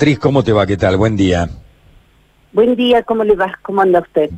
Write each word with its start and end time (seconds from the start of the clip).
Tris, 0.00 0.20
¿cómo 0.20 0.44
te 0.44 0.52
va? 0.52 0.64
¿Qué 0.64 0.76
tal? 0.76 0.96
Buen 0.96 1.16
día. 1.16 1.50
Buen 2.52 2.76
día, 2.76 3.02
¿cómo 3.02 3.24
le 3.24 3.34
va? 3.34 3.58
¿Cómo 3.62 3.80
anda 3.80 3.98
usted? 3.98 4.30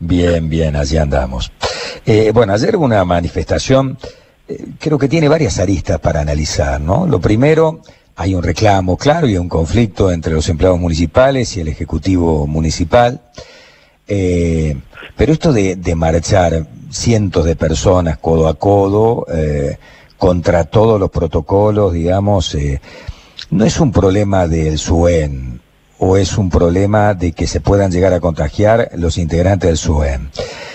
Bien, 0.00 0.48
bien, 0.48 0.74
allí 0.74 0.96
andamos. 0.96 1.52
Eh, 2.04 2.32
bueno, 2.34 2.52
ayer 2.52 2.74
hubo 2.74 2.86
una 2.86 3.04
manifestación, 3.04 3.96
eh, 4.48 4.64
creo 4.80 4.98
que 4.98 5.06
tiene 5.06 5.28
varias 5.28 5.60
aristas 5.60 6.00
para 6.00 6.22
analizar, 6.22 6.80
¿no? 6.80 7.06
Lo 7.06 7.20
primero, 7.20 7.82
hay 8.16 8.34
un 8.34 8.42
reclamo 8.42 8.96
claro 8.96 9.28
y 9.28 9.36
un 9.36 9.48
conflicto 9.48 10.10
entre 10.10 10.32
los 10.32 10.48
empleados 10.48 10.80
municipales 10.80 11.56
y 11.56 11.60
el 11.60 11.68
Ejecutivo 11.68 12.48
Municipal. 12.48 13.20
Eh, 14.08 14.76
pero 15.16 15.32
esto 15.32 15.52
de, 15.52 15.76
de, 15.76 15.94
marchar 15.94 16.66
cientos 16.90 17.44
de 17.44 17.54
personas 17.54 18.18
codo 18.18 18.48
a 18.48 18.54
codo 18.54 19.24
contra 20.18 20.64
todos 20.64 20.98
los 20.98 21.10
protocolos, 21.10 21.92
digamos, 21.92 22.56
no 23.50 23.64
es 23.64 23.78
un 23.80 23.92
problema 23.92 24.48
del 24.48 24.78
SUEN 24.78 25.60
o 25.98 26.16
es 26.16 26.36
un 26.36 26.50
problema 26.50 27.14
de 27.14 27.32
que 27.32 27.46
se 27.46 27.60
puedan 27.60 27.90
llegar 27.90 28.12
a 28.12 28.20
contagiar 28.20 28.90
los 28.94 29.18
integrantes 29.18 29.68
del 29.68 29.78
SUEN, 29.78 30.30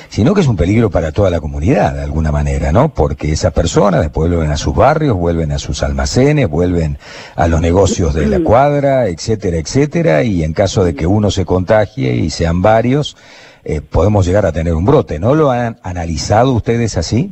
sino 0.10 0.34
que 0.34 0.42
es 0.42 0.48
un 0.48 0.56
peligro 0.56 0.90
para 0.90 1.12
toda 1.12 1.30
la 1.30 1.40
comunidad 1.40 1.94
de 1.94 2.02
alguna 2.02 2.32
manera, 2.32 2.72
¿no? 2.72 2.94
Porque 2.94 3.32
esas 3.32 3.54
personas 3.54 4.02
después 4.02 4.30
vuelven 4.30 4.52
a 4.52 4.58
sus 4.58 4.74
barrios, 4.74 5.16
vuelven 5.16 5.52
a 5.52 5.60
sus 5.60 5.84
almacenes, 5.84 6.50
vuelven 6.50 6.98
a 7.36 7.48
los 7.48 7.62
negocios 7.62 8.14
de 8.14 8.26
la 8.26 8.40
cuadra, 8.40 9.08
etcétera, 9.08 9.58
etcétera, 9.58 10.24
y 10.24 10.44
en 10.44 10.54
caso 10.54 10.84
de 10.84 10.96
que 10.96 11.06
uno 11.06 11.30
se 11.30 11.46
contagie 11.46 12.16
y 12.16 12.30
sean 12.30 12.62
varios, 12.62 13.16
eh, 13.64 13.82
podemos 13.82 14.26
llegar 14.26 14.46
a 14.46 14.52
tener 14.52 14.74
un 14.74 14.86
brote. 14.86 15.20
¿No 15.20 15.36
lo 15.36 15.52
han 15.52 15.78
analizado 15.84 16.54
ustedes 16.54 16.98
así? 16.98 17.32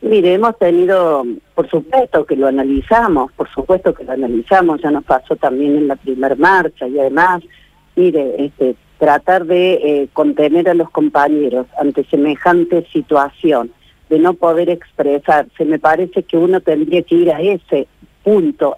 Mire, 0.00 0.34
hemos 0.34 0.56
tenido, 0.58 1.24
por 1.54 1.68
supuesto 1.68 2.24
que 2.24 2.36
lo 2.36 2.46
analizamos, 2.46 3.32
por 3.32 3.48
supuesto 3.50 3.92
que 3.92 4.04
lo 4.04 4.12
analizamos, 4.12 4.80
ya 4.80 4.92
nos 4.92 5.04
pasó 5.04 5.34
también 5.34 5.76
en 5.76 5.88
la 5.88 5.96
primera 5.96 6.36
marcha 6.36 6.86
y 6.86 6.98
además, 7.00 7.42
mire, 7.96 8.44
este, 8.44 8.76
tratar 8.98 9.44
de 9.46 9.72
eh, 9.74 10.08
contener 10.12 10.68
a 10.68 10.74
los 10.74 10.88
compañeros 10.90 11.66
ante 11.80 12.04
semejante 12.04 12.86
situación, 12.92 13.72
de 14.08 14.20
no 14.20 14.34
poder 14.34 14.70
expresarse, 14.70 15.64
me 15.64 15.80
parece 15.80 16.22
que 16.22 16.36
uno 16.36 16.60
tendría 16.60 17.02
que 17.02 17.14
ir 17.16 17.32
a 17.32 17.40
ese 17.40 17.88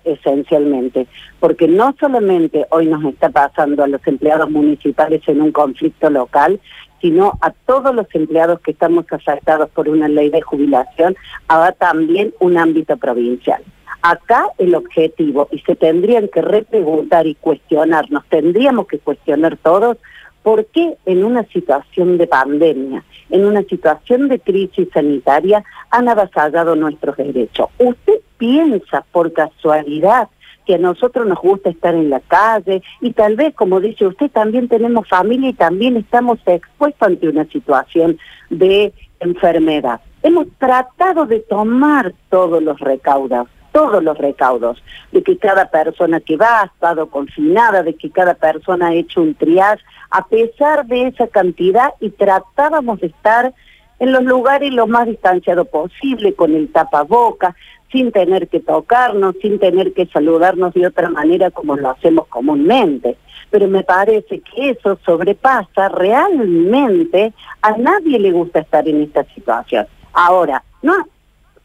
esencialmente, 0.05 1.07
porque 1.41 1.69
no 1.69 1.95
solamente 1.99 2.67
hoy 2.71 2.87
nos 2.87 3.05
está 3.05 3.31
pasando 3.31 3.83
a 3.83 3.89
los 3.89 4.07
empleados 4.07 4.51
municipales 4.51 5.23
en 5.27 5.41
un 5.43 5.53
conflicto 5.53 6.11
local, 6.11 6.61
sino 7.01 7.39
a 7.41 7.51
todos 7.51 7.95
los 7.95 8.07
empleados 8.15 8.61
que 8.61 8.73
estamos 8.73 9.07
afectados 9.11 9.71
por 9.71 9.89
una 9.89 10.09
ley 10.09 10.31
de 10.31 10.43
jubilación, 10.43 11.17
habrá 11.49 11.73
también 11.73 12.33
un 12.41 12.59
ámbito 12.59 12.97
provincial. 12.97 13.63
Acá 14.03 14.47
el 14.59 14.75
objetivo, 14.75 15.49
y 15.51 15.59
se 15.61 15.77
tendrían 15.77 16.29
que 16.29 16.43
repreguntar 16.43 17.27
y 17.27 17.35
cuestionarnos, 17.35 18.25
tendríamos 18.29 18.87
que 18.87 18.99
cuestionar 18.99 19.57
todos, 19.59 19.99
¿por 20.43 20.67
qué 20.67 20.97
en 21.07 21.25
una 21.25 21.45
situación 21.45 22.19
de 22.19 22.27
pandemia, 22.27 23.05
en 23.31 23.45
una 23.45 23.63
situación 23.63 24.29
de 24.29 24.41
crisis 24.41 24.89
sanitaria, 24.93 25.65
han 25.91 26.09
avasallado 26.09 26.77
nuestros 26.77 27.17
derechos? 27.17 27.69
¿Usted 27.79 28.21
piensa 28.39 29.05
por 29.13 29.33
casualidad 29.33 30.29
que 30.67 30.75
a 30.75 30.79
nosotros 30.79 31.27
nos 31.27 31.39
gusta 31.39 31.71
estar 31.71 31.95
en 31.95 32.11
la 32.11 32.21
calle 32.21 32.83
y 33.01 33.13
tal 33.13 33.37
vez, 33.37 33.55
como 33.55 33.81
dice 33.81 34.07
usted, 34.07 34.31
también 34.31 34.69
tenemos 34.69 35.09
familia 35.09 35.51
y 35.51 35.55
también 35.55 35.97
estamos 35.97 36.39
expuestos 36.47 37.09
ante 37.09 37.29
una 37.29 37.45
situación 37.47 38.19
de 38.51 38.93
enfermedad. 39.21 40.01
Hemos 40.23 40.47
tratado 40.59 41.27
de 41.27 41.41
tomar 41.41 42.13
todos 42.29 42.63
los 42.63 42.79
recaudos, 42.79 43.49
todos 43.73 44.03
los 44.03 44.17
recaudos, 44.19 44.83
de 45.13 45.23
que 45.23 45.37
cada 45.37 45.71
persona 45.71 46.21
que 46.21 46.37
va 46.37 46.63
ha 46.63 46.67
estado 46.67 47.09
confinada, 47.09 47.83
de 47.83 47.95
que 47.95 48.11
cada 48.11 48.35
persona 48.35 48.89
ha 48.89 48.95
hecho 48.95 49.23
un 49.23 49.35
triage, 49.35 49.83
a 50.11 50.27
pesar 50.27 50.87
de 50.87 51.09
esa 51.09 51.29
cantidad 51.29 51.95
y 52.01 52.11
tratábamos 52.11 53.01
de 53.01 53.09
estar 53.09 53.53
en 53.99 54.13
los 54.13 54.25
lugares 54.25 54.73
lo 54.73 54.87
más 54.87 55.07
distanciado 55.07 55.67
posible, 55.67 56.35
con 56.35 56.55
el 56.55 56.73
tapaboca, 56.73 57.55
sin 57.93 58.13
tener 58.13 58.49
que 58.49 58.61
tocarnos, 58.61 59.35
sin 59.43 59.59
tener 59.59 59.93
que 59.93 60.07
saludarnos 60.07 60.73
de 60.75 60.87
otra 60.87 61.11
manera 61.11 61.51
como 61.51 61.77
lo 61.77 61.91
hacemos 61.91 62.27
comúnmente. 62.29 63.17
Pero 63.51 63.69
me 63.69 63.83
parece 63.83 64.41
que 64.41 64.71
eso 64.71 64.99
sobrepasa 65.05 65.89
realmente, 65.89 67.33
a 67.63 67.73
nadie 67.77 68.19
le 68.19 68.31
gusta 68.31 68.61
estar 68.61 68.89
en 68.89 69.03
esta 69.03 69.25
situación. 69.35 69.87
Ahora, 70.13 70.63
no, 70.83 70.95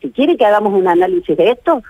si 0.01 0.11
quiere 0.11 0.35
que 0.35 0.45
hagamos 0.45 0.73
un 0.73 0.87
análisis 0.87 1.37
de 1.37 1.51
esto, 1.51 1.83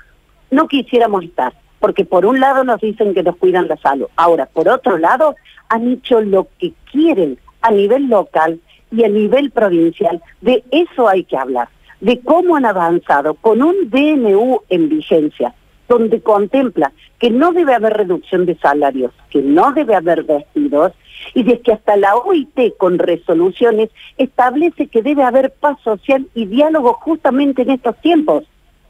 no 0.56 0.68
quisiéramos 0.68 1.24
estar, 1.24 1.54
porque 1.80 2.06
por 2.06 2.26
un 2.26 2.40
lado 2.40 2.64
nos 2.64 2.82
dicen 2.82 3.14
que 3.14 3.24
nos 3.24 3.36
cuidan 3.36 3.68
la 3.68 3.78
salud, 3.78 4.08
ahora 4.16 4.46
por 4.48 4.68
otro 4.70 4.98
lado 4.98 5.36
han 5.70 5.88
hecho 5.88 6.22
lo 6.22 6.48
que 6.58 6.74
quieren 6.92 7.38
a 7.62 7.72
nivel 7.72 8.08
local 8.08 8.60
y 8.92 9.04
a 9.04 9.10
nivel 9.10 9.52
provincial, 9.52 10.22
de 10.42 10.64
eso 10.72 11.08
hay 11.08 11.24
que 11.24 11.38
hablar 11.38 11.68
de 12.00 12.20
cómo 12.22 12.56
han 12.56 12.66
avanzado 12.66 13.36
con 13.36 13.62
un 13.62 13.90
DNU 13.90 14.62
en 14.70 14.90
vigencia, 14.90 15.54
donde 15.88 16.22
contempla 16.22 16.92
que 17.20 17.30
no 17.30 17.52
debe 17.52 17.74
haber 17.74 17.94
reducción 17.94 18.46
de 18.46 18.56
salarios, 18.58 19.12
que 19.30 19.42
no 19.42 19.72
debe 19.72 19.96
haber 19.96 20.26
despidos, 20.26 20.94
y 21.34 21.44
de 21.44 21.60
que 21.62 21.74
hasta 21.74 21.96
la 21.96 22.16
OIT 22.16 22.78
con 22.78 23.00
resoluciones 23.00 23.90
establece 24.18 24.88
que 24.88 25.02
debe 25.02 25.24
haber 25.24 25.52
paz 25.52 25.80
social 25.84 26.28
y 26.34 26.46
diálogo 26.46 26.94
justamente 26.94 27.64
en 27.64 27.72
estos 27.72 28.00
tiempos. 28.02 28.44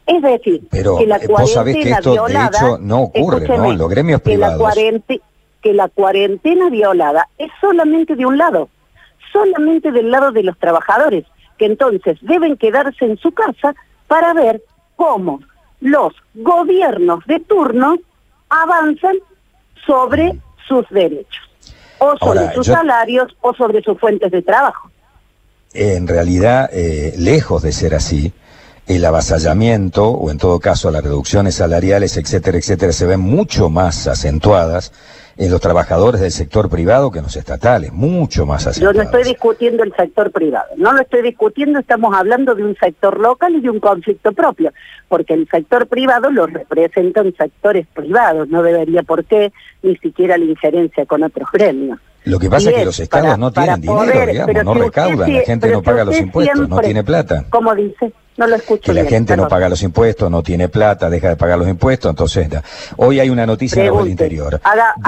Es 0.06 0.22
decir, 0.22 0.68
que 0.70 1.06
la 1.06 1.18
cuarentena 1.18 2.00
violada, 2.00 2.78
no 2.80 3.02
ocurre, 3.02 3.48
¿no? 3.48 3.72
Los 3.72 3.88
gremios 3.88 4.20
privados. 4.20 4.62
que 5.62 5.72
la 5.72 5.88
cuarentena 5.88 6.70
violada 6.70 7.28
es 7.38 7.50
solamente 7.60 8.14
de 8.14 8.24
un 8.24 8.38
lado, 8.38 8.68
solamente 9.32 9.90
del 9.90 10.10
lado 10.12 10.30
de 10.30 10.44
los 10.44 10.56
trabajadores 10.58 11.24
que 11.58 11.66
entonces 11.66 12.18
deben 12.20 12.56
quedarse 12.56 13.04
en 13.04 13.16
su 13.16 13.32
casa 13.32 13.74
para 14.06 14.32
ver 14.34 14.62
cómo 14.94 15.40
los 15.80 16.12
gobiernos 16.34 17.24
de 17.26 17.40
turno 17.40 17.96
avanzan 18.48 19.16
sobre 19.86 20.38
sus 20.66 20.88
derechos, 20.90 21.50
o 21.98 22.16
sobre 22.16 22.52
sus 22.54 22.66
salarios, 22.66 23.36
o 23.40 23.54
sobre 23.54 23.82
sus 23.82 23.98
fuentes 23.98 24.30
de 24.30 24.42
trabajo. 24.42 24.90
En 25.72 26.08
realidad, 26.08 26.70
eh, 26.72 27.14
lejos 27.18 27.62
de 27.62 27.72
ser 27.72 27.94
así, 27.94 28.32
el 28.86 29.04
avasallamiento, 29.04 30.08
o 30.08 30.30
en 30.30 30.38
todo 30.38 30.60
caso 30.60 30.90
las 30.90 31.02
reducciones 31.02 31.56
salariales, 31.56 32.16
etcétera, 32.16 32.58
etcétera, 32.58 32.92
se 32.92 33.06
ven 33.06 33.20
mucho 33.20 33.68
más 33.68 34.06
acentuadas 34.06 34.92
en 35.36 35.50
los 35.50 35.60
trabajadores 35.60 36.20
del 36.20 36.30
sector 36.30 36.70
privado 36.70 37.10
que 37.10 37.18
en 37.18 37.24
los 37.24 37.36
estatales, 37.36 37.92
mucho 37.92 38.46
más 38.46 38.66
acentuadas. 38.66 38.96
Yo 38.96 39.02
no 39.02 39.10
estoy 39.10 39.24
discutiendo 39.24 39.82
el 39.82 39.92
sector 39.94 40.30
privado, 40.30 40.68
no 40.76 40.92
lo 40.92 41.02
estoy 41.02 41.22
discutiendo, 41.22 41.80
estamos 41.80 42.14
hablando 42.16 42.54
de 42.54 42.64
un 42.64 42.76
sector 42.76 43.18
local 43.20 43.56
y 43.56 43.60
de 43.60 43.70
un 43.70 43.80
conflicto 43.80 44.32
propio, 44.32 44.72
porque 45.08 45.34
el 45.34 45.48
sector 45.48 45.88
privado 45.88 46.30
lo 46.30 46.46
representan 46.46 47.34
sectores 47.36 47.86
privados, 47.92 48.48
no 48.48 48.62
debería 48.62 49.02
por 49.02 49.24
qué 49.24 49.52
ni 49.82 49.96
siquiera 49.96 50.38
la 50.38 50.44
injerencia 50.44 51.04
con 51.06 51.22
otros 51.22 51.48
gremios. 51.52 51.98
Lo 52.26 52.38
que 52.40 52.50
pasa 52.50 52.70
es 52.70 52.76
que 52.76 52.84
los 52.84 52.98
estados 52.98 53.38
no 53.38 53.52
tienen 53.52 53.80
dinero, 53.80 54.26
digamos, 54.26 54.64
no 54.64 54.74
recaudan, 54.74 55.32
la 55.32 55.40
gente 55.42 55.70
no 55.70 55.82
paga 55.82 56.04
los 56.04 56.18
impuestos, 56.18 56.68
no 56.68 56.80
tiene 56.80 57.04
plata. 57.04 57.44
¿Cómo 57.50 57.74
dice? 57.74 58.12
No 58.36 58.46
lo 58.46 58.56
escucho. 58.56 58.92
Que 58.92 58.92
la 58.92 59.08
gente 59.08 59.36
no 59.36 59.48
paga 59.48 59.68
los 59.68 59.82
impuestos, 59.82 60.30
no 60.30 60.42
tiene 60.42 60.68
plata, 60.68 61.08
deja 61.08 61.28
de 61.30 61.36
pagar 61.36 61.58
los 61.58 61.68
impuestos, 61.68 62.10
entonces 62.10 62.48
hoy 62.96 63.20
hay 63.20 63.30
una 63.30 63.46
noticia 63.46 63.84
en 63.84 63.94
el 63.94 64.08
interior. 64.08 64.60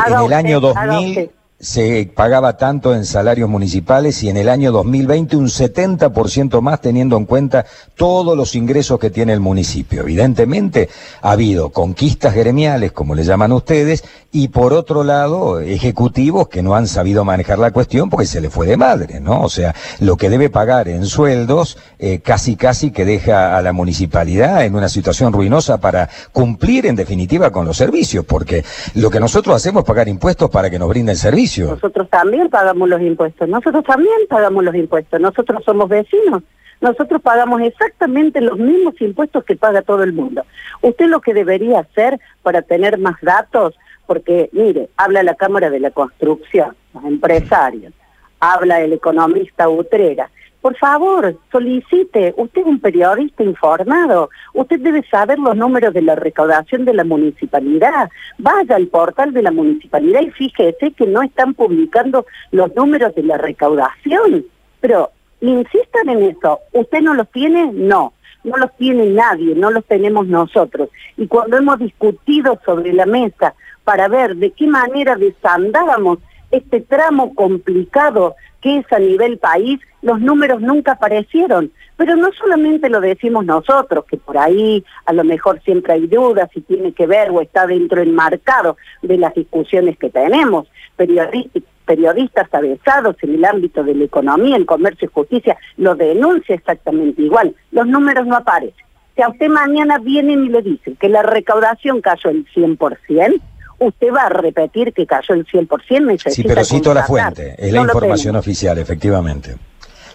en 0.06 0.24
el 0.24 0.32
año 0.32 0.60
2000 0.60 1.30
se 1.60 2.08
pagaba 2.14 2.56
tanto 2.56 2.94
en 2.94 3.04
salarios 3.04 3.48
municipales 3.48 4.22
y 4.22 4.28
en 4.28 4.36
el 4.36 4.48
año 4.48 4.70
2020 4.70 5.36
un 5.36 5.48
70% 5.48 6.60
más 6.60 6.80
teniendo 6.80 7.16
en 7.16 7.24
cuenta 7.24 7.66
todos 7.96 8.36
los 8.36 8.54
ingresos 8.54 9.00
que 9.00 9.10
tiene 9.10 9.32
el 9.32 9.40
municipio. 9.40 10.02
Evidentemente 10.02 10.88
ha 11.20 11.32
habido 11.32 11.70
conquistas 11.70 12.34
gremiales, 12.34 12.92
como 12.92 13.16
le 13.16 13.24
llaman 13.24 13.50
ustedes, 13.50 14.04
y 14.30 14.48
por 14.48 14.72
otro 14.72 15.02
lado 15.02 15.58
ejecutivos 15.58 16.46
que 16.46 16.62
no 16.62 16.76
han 16.76 16.86
sabido 16.86 17.24
manejar 17.24 17.58
la 17.58 17.72
cuestión 17.72 18.08
porque 18.08 18.26
se 18.26 18.40
le 18.40 18.50
fue 18.50 18.68
de 18.68 18.76
madre, 18.76 19.18
¿no? 19.18 19.42
O 19.42 19.48
sea, 19.48 19.74
lo 19.98 20.16
que 20.16 20.30
debe 20.30 20.50
pagar 20.50 20.86
en 20.86 21.06
sueldos 21.06 21.76
eh, 21.98 22.20
casi 22.20 22.54
casi 22.54 22.92
que 22.92 23.04
deja 23.04 23.56
a 23.56 23.62
la 23.62 23.72
municipalidad 23.72 24.64
en 24.64 24.76
una 24.76 24.88
situación 24.88 25.32
ruinosa 25.32 25.78
para 25.78 26.08
cumplir 26.30 26.86
en 26.86 26.94
definitiva 26.94 27.50
con 27.50 27.66
los 27.66 27.76
servicios, 27.76 28.24
porque 28.24 28.64
lo 28.94 29.10
que 29.10 29.18
nosotros 29.18 29.56
hacemos 29.56 29.82
es 29.82 29.86
pagar 29.86 30.08
impuestos 30.08 30.50
para 30.50 30.70
que 30.70 30.78
nos 30.78 30.88
brinden 30.88 31.16
servicios 31.16 31.47
nosotros 31.58 32.08
también 32.10 32.48
pagamos 32.48 32.88
los 32.88 33.00
impuestos, 33.00 33.48
nosotros 33.48 33.84
también 33.84 34.18
pagamos 34.28 34.64
los 34.64 34.74
impuestos, 34.74 35.20
nosotros 35.20 35.62
somos 35.64 35.88
vecinos, 35.88 36.42
nosotros 36.80 37.20
pagamos 37.22 37.60
exactamente 37.62 38.40
los 38.40 38.58
mismos 38.58 39.00
impuestos 39.00 39.44
que 39.44 39.56
paga 39.56 39.82
todo 39.82 40.02
el 40.02 40.12
mundo. 40.12 40.44
Usted 40.82 41.06
lo 41.06 41.20
que 41.20 41.34
debería 41.34 41.80
hacer 41.80 42.20
para 42.42 42.62
tener 42.62 42.98
más 42.98 43.16
datos, 43.20 43.74
porque 44.06 44.48
mire, 44.52 44.88
habla 44.96 45.22
la 45.22 45.34
Cámara 45.34 45.70
de 45.70 45.80
la 45.80 45.90
Construcción, 45.90 46.76
los 46.94 47.04
empresarios, 47.04 47.92
habla 48.40 48.80
el 48.80 48.92
economista 48.92 49.68
Utrera, 49.68 50.30
por 50.68 50.76
favor, 50.76 51.34
solicite, 51.50 52.34
usted 52.36 52.60
es 52.60 52.66
un 52.66 52.78
periodista 52.78 53.42
informado, 53.42 54.28
usted 54.52 54.78
debe 54.80 55.02
saber 55.10 55.38
los 55.38 55.56
números 55.56 55.94
de 55.94 56.02
la 56.02 56.14
recaudación 56.14 56.84
de 56.84 56.92
la 56.92 57.04
municipalidad, 57.04 58.10
vaya 58.36 58.76
al 58.76 58.88
portal 58.88 59.32
de 59.32 59.40
la 59.40 59.50
municipalidad 59.50 60.20
y 60.20 60.30
fíjese 60.30 60.92
que 60.92 61.06
no 61.06 61.22
están 61.22 61.54
publicando 61.54 62.26
los 62.50 62.76
números 62.76 63.14
de 63.14 63.22
la 63.22 63.38
recaudación, 63.38 64.44
pero 64.80 65.10
insistan 65.40 66.10
en 66.10 66.24
eso, 66.24 66.58
¿usted 66.72 67.00
no 67.00 67.14
los 67.14 67.30
tiene? 67.30 67.72
No, 67.72 68.12
no 68.44 68.58
los 68.58 68.76
tiene 68.76 69.06
nadie, 69.06 69.54
no 69.54 69.70
los 69.70 69.86
tenemos 69.86 70.26
nosotros. 70.26 70.90
Y 71.16 71.28
cuando 71.28 71.56
hemos 71.56 71.78
discutido 71.78 72.60
sobre 72.66 72.92
la 72.92 73.06
mesa 73.06 73.54
para 73.84 74.06
ver 74.08 74.36
de 74.36 74.50
qué 74.50 74.66
manera 74.66 75.16
desandábamos 75.16 76.18
este 76.50 76.80
tramo 76.80 77.34
complicado 77.34 78.36
que 78.60 78.78
es 78.78 78.92
a 78.92 78.98
nivel 78.98 79.38
país, 79.38 79.80
los 80.02 80.20
números 80.20 80.60
nunca 80.60 80.92
aparecieron. 80.92 81.70
Pero 81.96 82.16
no 82.16 82.30
solamente 82.32 82.88
lo 82.88 83.00
decimos 83.00 83.44
nosotros, 83.44 84.04
que 84.04 84.16
por 84.16 84.38
ahí 84.38 84.84
a 85.06 85.12
lo 85.12 85.24
mejor 85.24 85.60
siempre 85.62 85.92
hay 85.92 86.06
dudas 86.06 86.48
si 86.52 86.60
tiene 86.60 86.92
que 86.92 87.06
ver 87.06 87.30
o 87.30 87.40
está 87.40 87.66
dentro 87.66 88.02
enmarcado 88.02 88.76
de 89.02 89.16
las 89.18 89.34
discusiones 89.34 89.98
que 89.98 90.10
tenemos, 90.10 90.68
periodistas 90.96 92.52
avesados 92.52 93.16
en 93.22 93.34
el 93.34 93.44
ámbito 93.44 93.82
de 93.82 93.94
la 93.94 94.04
economía, 94.04 94.56
el 94.56 94.66
comercio 94.66 95.08
y 95.08 95.14
justicia, 95.14 95.56
lo 95.76 95.94
denuncia 95.94 96.54
exactamente 96.54 97.22
igual. 97.22 97.54
Los 97.70 97.86
números 97.86 98.26
no 98.26 98.36
aparecen. 98.36 98.84
Si 99.16 99.22
a 99.22 99.28
usted 99.28 99.48
mañana 99.48 99.98
vienen 99.98 100.44
y 100.44 100.48
le 100.48 100.62
dicen 100.62 100.96
que 100.96 101.08
la 101.08 101.22
recaudación 101.22 102.00
cayó 102.00 102.30
el 102.30 102.46
100%, 102.46 103.40
usted 103.78 104.08
va 104.12 104.22
a 104.22 104.28
repetir 104.28 104.92
que 104.92 105.06
cayó 105.06 105.34
el 105.34 105.46
100%. 105.46 106.06
Necesita 106.06 106.30
sí, 106.30 106.42
pero 106.44 106.64
cito 106.64 106.94
la 106.94 107.04
fuente, 107.04 107.54
es 107.58 107.72
la 107.72 107.82
información 107.82 108.36
oficial, 108.36 108.78
efectivamente. 108.78 109.56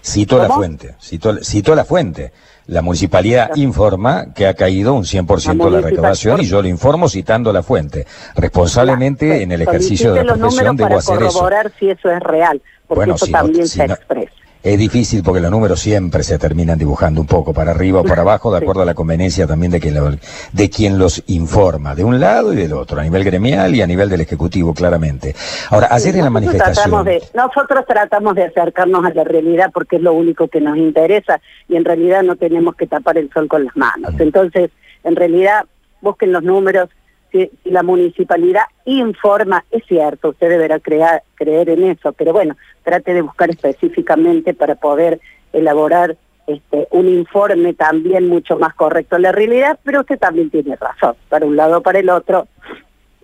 Cito 0.05 0.37
la 0.37 0.49
fuente, 0.49 0.95
cito, 1.01 1.37
cito 1.43 1.75
la 1.75 1.85
fuente. 1.85 2.33
La 2.65 2.81
municipalidad 2.81 3.55
informa 3.55 4.33
que 4.33 4.47
ha 4.47 4.53
caído 4.53 4.93
un 4.93 5.03
100% 5.03 5.65
de 5.65 5.71
la 5.71 5.81
recaudación 5.81 6.41
y 6.41 6.45
yo 6.45 6.61
lo 6.61 6.67
informo 6.69 7.09
citando 7.09 7.51
la 7.51 7.61
fuente. 7.61 8.05
Responsablemente 8.35 9.43
en 9.43 9.51
el 9.51 9.61
ejercicio 9.61 10.13
de 10.13 10.23
la 10.23 10.35
profesión 10.35 10.77
debo 10.77 10.97
hacer 10.97 11.23
eso. 11.23 11.27
Corroborar 11.27 11.71
si 11.77 11.89
eso 11.89 12.09
es 12.09 12.21
real, 12.21 12.61
porque 12.87 12.99
bueno, 12.99 13.15
eso 13.15 13.27
también 13.27 13.67
se 13.67 13.83
expresa. 13.83 14.31
Es 14.63 14.79
difícil 14.79 15.23
porque 15.23 15.41
los 15.41 15.51
números 15.51 15.81
siempre 15.81 16.23
se 16.23 16.39
terminan 16.39 16.79
dibujando 16.79 17.19
un 17.19 17.27
poco 17.27 17.53
para 17.53 17.71
arriba 17.71 17.99
o 17.99 18.03
para 18.03 18.21
abajo, 18.21 18.49
de 18.49 18.59
acuerdo 18.59 18.81
a 18.81 18.85
la 18.85 18.93
conveniencia 18.93 19.45
también 19.45 19.73
de 19.73 19.81
quien, 19.81 20.19
de 20.53 20.69
quien 20.69 20.97
los 20.97 21.21
informa, 21.27 21.95
de 21.95 22.05
un 22.05 22.21
lado 22.21 22.53
y 22.53 22.55
del 22.55 22.71
otro, 22.71 22.99
a 22.99 23.03
nivel 23.03 23.25
gremial 23.25 23.75
y 23.75 23.81
a 23.81 23.87
nivel 23.87 24.09
del 24.09 24.21
Ejecutivo, 24.21 24.73
claramente. 24.73 25.35
Ahora, 25.69 25.89
ayer 25.91 26.15
en 26.15 26.23
la 26.23 26.29
manifestación... 26.29 26.91
nosotros 27.33 27.85
tratamos 27.85 28.35
de 28.35 28.45
acercarnos 28.45 29.03
a 29.03 29.13
la 29.13 29.25
realidad 29.25 29.69
porque 29.73 29.97
es 29.97 30.01
lo 30.01 30.13
único 30.13 30.47
que 30.47 30.61
nos 30.61 30.77
interesa 30.77 31.41
y 31.67 31.75
en 31.75 31.83
realidad 31.83 32.23
no 32.23 32.37
tenemos 32.37 32.75
que 32.75 32.87
tapar 32.87 33.17
el 33.17 33.29
sol 33.33 33.49
con 33.49 33.65
las 33.65 33.75
manos. 33.75 34.13
Entonces, 34.17 34.71
en 35.03 35.17
realidad, 35.17 35.65
busquen 36.01 36.31
los 36.31 36.43
números, 36.43 36.89
si, 37.33 37.51
la 37.65 37.83
municipalidad 37.83 38.63
informa, 38.85 39.65
es 39.71 39.83
cierto, 39.85 40.29
usted 40.29 40.47
deberá 40.47 40.79
crear, 40.79 41.23
creer 41.35 41.69
en 41.69 41.83
eso, 41.83 42.13
pero 42.13 42.31
bueno, 42.31 42.55
trate 42.83 43.13
de 43.13 43.21
buscar 43.21 43.49
específicamente 43.49 44.53
para 44.53 44.75
poder 44.75 45.19
elaborar 45.51 46.15
este, 46.47 46.87
un 46.91 47.09
informe 47.09 47.73
también 47.73 48.27
mucho 48.27 48.57
más 48.57 48.73
correcto 48.75 49.15
a 49.15 49.19
la 49.19 49.31
realidad, 49.31 49.79
pero 49.83 50.01
usted 50.01 50.19
también 50.19 50.49
tiene 50.49 50.75
razón, 50.75 51.15
para 51.27 51.45
un 51.45 51.55
lado 51.55 51.79
o 51.79 51.81
para 51.81 51.99
el 51.99 52.09
otro, 52.09 52.47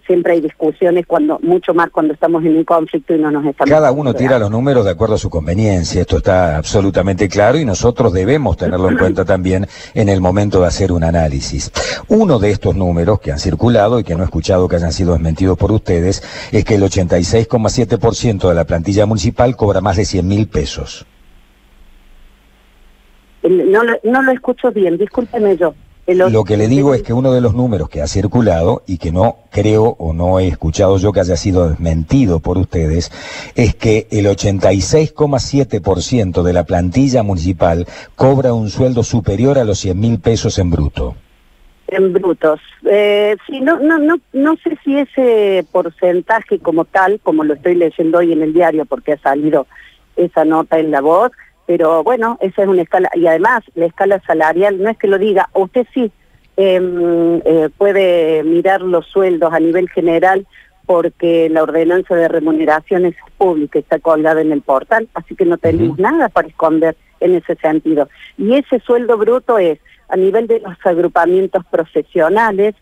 siempre 0.09 0.33
hay 0.33 0.41
discusiones 0.41 1.05
cuando 1.05 1.37
mucho 1.43 1.71
más 1.75 1.91
cuando 1.91 2.13
estamos 2.13 2.43
en 2.43 2.57
un 2.57 2.63
conflicto 2.63 3.13
y 3.13 3.19
no 3.19 3.29
nos 3.29 3.45
estamos 3.45 3.69
cada 3.69 3.91
uno 3.91 4.15
tira 4.15 4.39
los 4.39 4.49
números 4.49 4.83
de 4.83 4.89
acuerdo 4.89 5.13
a 5.13 5.17
su 5.19 5.29
conveniencia 5.29 6.01
esto 6.01 6.17
está 6.17 6.57
absolutamente 6.57 7.29
claro 7.29 7.59
y 7.59 7.65
nosotros 7.65 8.11
debemos 8.11 8.57
tenerlo 8.57 8.89
en 8.89 8.97
cuenta 8.97 9.23
también 9.23 9.67
en 9.93 10.09
el 10.09 10.19
momento 10.19 10.61
de 10.61 10.67
hacer 10.67 10.91
un 10.91 11.03
análisis. 11.03 11.71
Uno 12.07 12.39
de 12.39 12.49
estos 12.49 12.75
números 12.75 13.19
que 13.19 13.31
han 13.31 13.37
circulado 13.37 13.99
y 13.99 14.03
que 14.03 14.15
no 14.15 14.23
he 14.23 14.25
escuchado 14.25 14.67
que 14.67 14.77
hayan 14.77 14.91
sido 14.91 15.13
desmentidos 15.13 15.57
por 15.57 15.71
ustedes 15.71 16.23
es 16.51 16.65
que 16.65 16.75
el 16.75 16.81
86,7% 16.81 18.49
de 18.49 18.55
la 18.55 18.65
plantilla 18.65 19.05
municipal 19.05 19.55
cobra 19.55 19.81
más 19.81 19.97
de 19.97 20.05
100 20.05 20.27
mil 20.27 20.47
pesos. 20.47 21.05
No, 23.43 23.81
no 24.03 24.21
lo 24.23 24.31
escucho 24.31 24.71
bien 24.71 24.97
discúlpeme 24.97 25.55
yo 25.55 25.73
lo 26.15 26.43
que 26.43 26.57
le 26.57 26.67
digo 26.67 26.93
es 26.93 27.03
que 27.03 27.13
uno 27.13 27.31
de 27.31 27.39
los 27.41 27.53
números 27.53 27.89
que 27.89 28.01
ha 28.01 28.07
circulado 28.07 28.81
y 28.87 28.97
que 28.97 29.11
no 29.11 29.37
creo 29.51 29.95
o 29.99 30.13
no 30.13 30.39
he 30.39 30.47
escuchado 30.47 30.97
yo 30.97 31.11
que 31.11 31.19
haya 31.19 31.35
sido 31.35 31.69
desmentido 31.69 32.39
por 32.39 32.57
ustedes 32.57 33.11
es 33.55 33.75
que 33.75 34.07
el 34.11 34.25
86,7% 34.25 36.41
de 36.41 36.53
la 36.53 36.63
plantilla 36.63 37.21
municipal 37.23 37.85
cobra 38.15 38.53
un 38.53 38.69
sueldo 38.69 39.03
superior 39.03 39.59
a 39.59 39.63
los 39.63 39.79
100 39.79 39.99
mil 39.99 40.19
pesos 40.19 40.59
en 40.59 40.71
bruto. 40.71 41.15
En 41.87 42.13
brutos. 42.13 42.59
Eh, 42.85 43.35
sí, 43.47 43.59
no, 43.61 43.79
no, 43.79 43.97
no, 43.99 44.17
no 44.33 44.55
sé 44.63 44.77
si 44.83 44.97
ese 44.97 45.65
porcentaje 45.71 46.59
como 46.59 46.85
tal, 46.85 47.19
como 47.21 47.43
lo 47.43 47.55
estoy 47.55 47.75
leyendo 47.75 48.19
hoy 48.19 48.31
en 48.31 48.43
el 48.43 48.53
diario 48.53 48.85
porque 48.85 49.13
ha 49.13 49.17
salido 49.17 49.65
esa 50.15 50.45
nota 50.45 50.77
en 50.79 50.91
la 50.91 51.01
voz, 51.01 51.31
pero 51.69 52.03
bueno, 52.03 52.39
esa 52.41 52.63
es 52.63 52.67
una 52.67 52.81
escala, 52.81 53.11
y 53.13 53.27
además 53.27 53.61
la 53.75 53.85
escala 53.85 54.19
salarial 54.25 54.81
no 54.81 54.89
es 54.89 54.97
que 54.97 55.05
lo 55.05 55.19
diga, 55.19 55.49
usted 55.53 55.85
sí 55.93 56.11
em, 56.57 57.39
eh, 57.45 57.69
puede 57.77 58.41
mirar 58.41 58.81
los 58.81 59.05
sueldos 59.05 59.53
a 59.53 59.59
nivel 59.59 59.87
general 59.87 60.47
porque 60.87 61.47
la 61.47 61.61
ordenanza 61.61 62.15
de 62.15 62.27
remuneración 62.27 63.05
es 63.05 63.15
pública, 63.37 63.77
está 63.77 63.99
colgada 63.99 64.41
en 64.41 64.51
el 64.51 64.63
portal, 64.63 65.09
así 65.13 65.35
que 65.35 65.45
no 65.45 65.59
tenemos 65.59 65.99
nada 65.99 66.29
para 66.29 66.47
esconder 66.47 66.95
en 67.19 67.35
ese 67.35 67.55
sentido. 67.57 68.09
Y 68.39 68.55
ese 68.55 68.79
sueldo 68.79 69.19
bruto 69.19 69.59
es 69.59 69.77
a 70.07 70.17
nivel 70.17 70.47
de 70.47 70.61
los 70.61 70.73
agrupamientos 70.83 71.63
profesionales, 71.67 72.73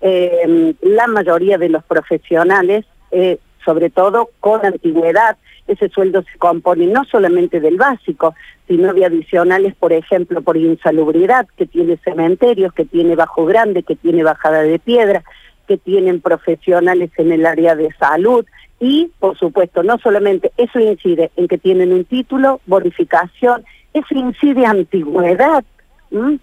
em, 0.00 0.72
la 0.82 1.08
mayoría 1.08 1.58
de 1.58 1.68
los 1.68 1.82
profesionales, 1.82 2.84
eh, 3.10 3.38
sobre 3.66 3.90
todo 3.90 4.30
con 4.40 4.64
antigüedad, 4.64 5.36
ese 5.66 5.88
sueldo 5.90 6.22
se 6.22 6.38
compone 6.38 6.86
no 6.86 7.04
solamente 7.04 7.60
del 7.60 7.76
básico, 7.76 8.34
sino 8.68 8.94
de 8.94 9.04
adicionales, 9.04 9.74
por 9.74 9.92
ejemplo, 9.92 10.40
por 10.40 10.56
insalubridad, 10.56 11.46
que 11.56 11.66
tiene 11.66 11.98
cementerios, 11.98 12.72
que 12.72 12.84
tiene 12.84 13.16
bajo 13.16 13.44
grande, 13.44 13.82
que 13.82 13.96
tiene 13.96 14.22
bajada 14.22 14.62
de 14.62 14.78
piedra, 14.78 15.24
que 15.66 15.76
tienen 15.76 16.20
profesionales 16.20 17.10
en 17.18 17.32
el 17.32 17.44
área 17.44 17.74
de 17.74 17.92
salud 17.98 18.46
y, 18.78 19.10
por 19.18 19.36
supuesto, 19.36 19.82
no 19.82 19.98
solamente 19.98 20.52
eso 20.56 20.78
incide 20.78 21.30
en 21.36 21.48
que 21.48 21.58
tienen 21.58 21.92
un 21.92 22.04
título, 22.04 22.60
bonificación, 22.66 23.64
eso 23.92 24.14
incide 24.14 24.64
antigüedad, 24.66 25.64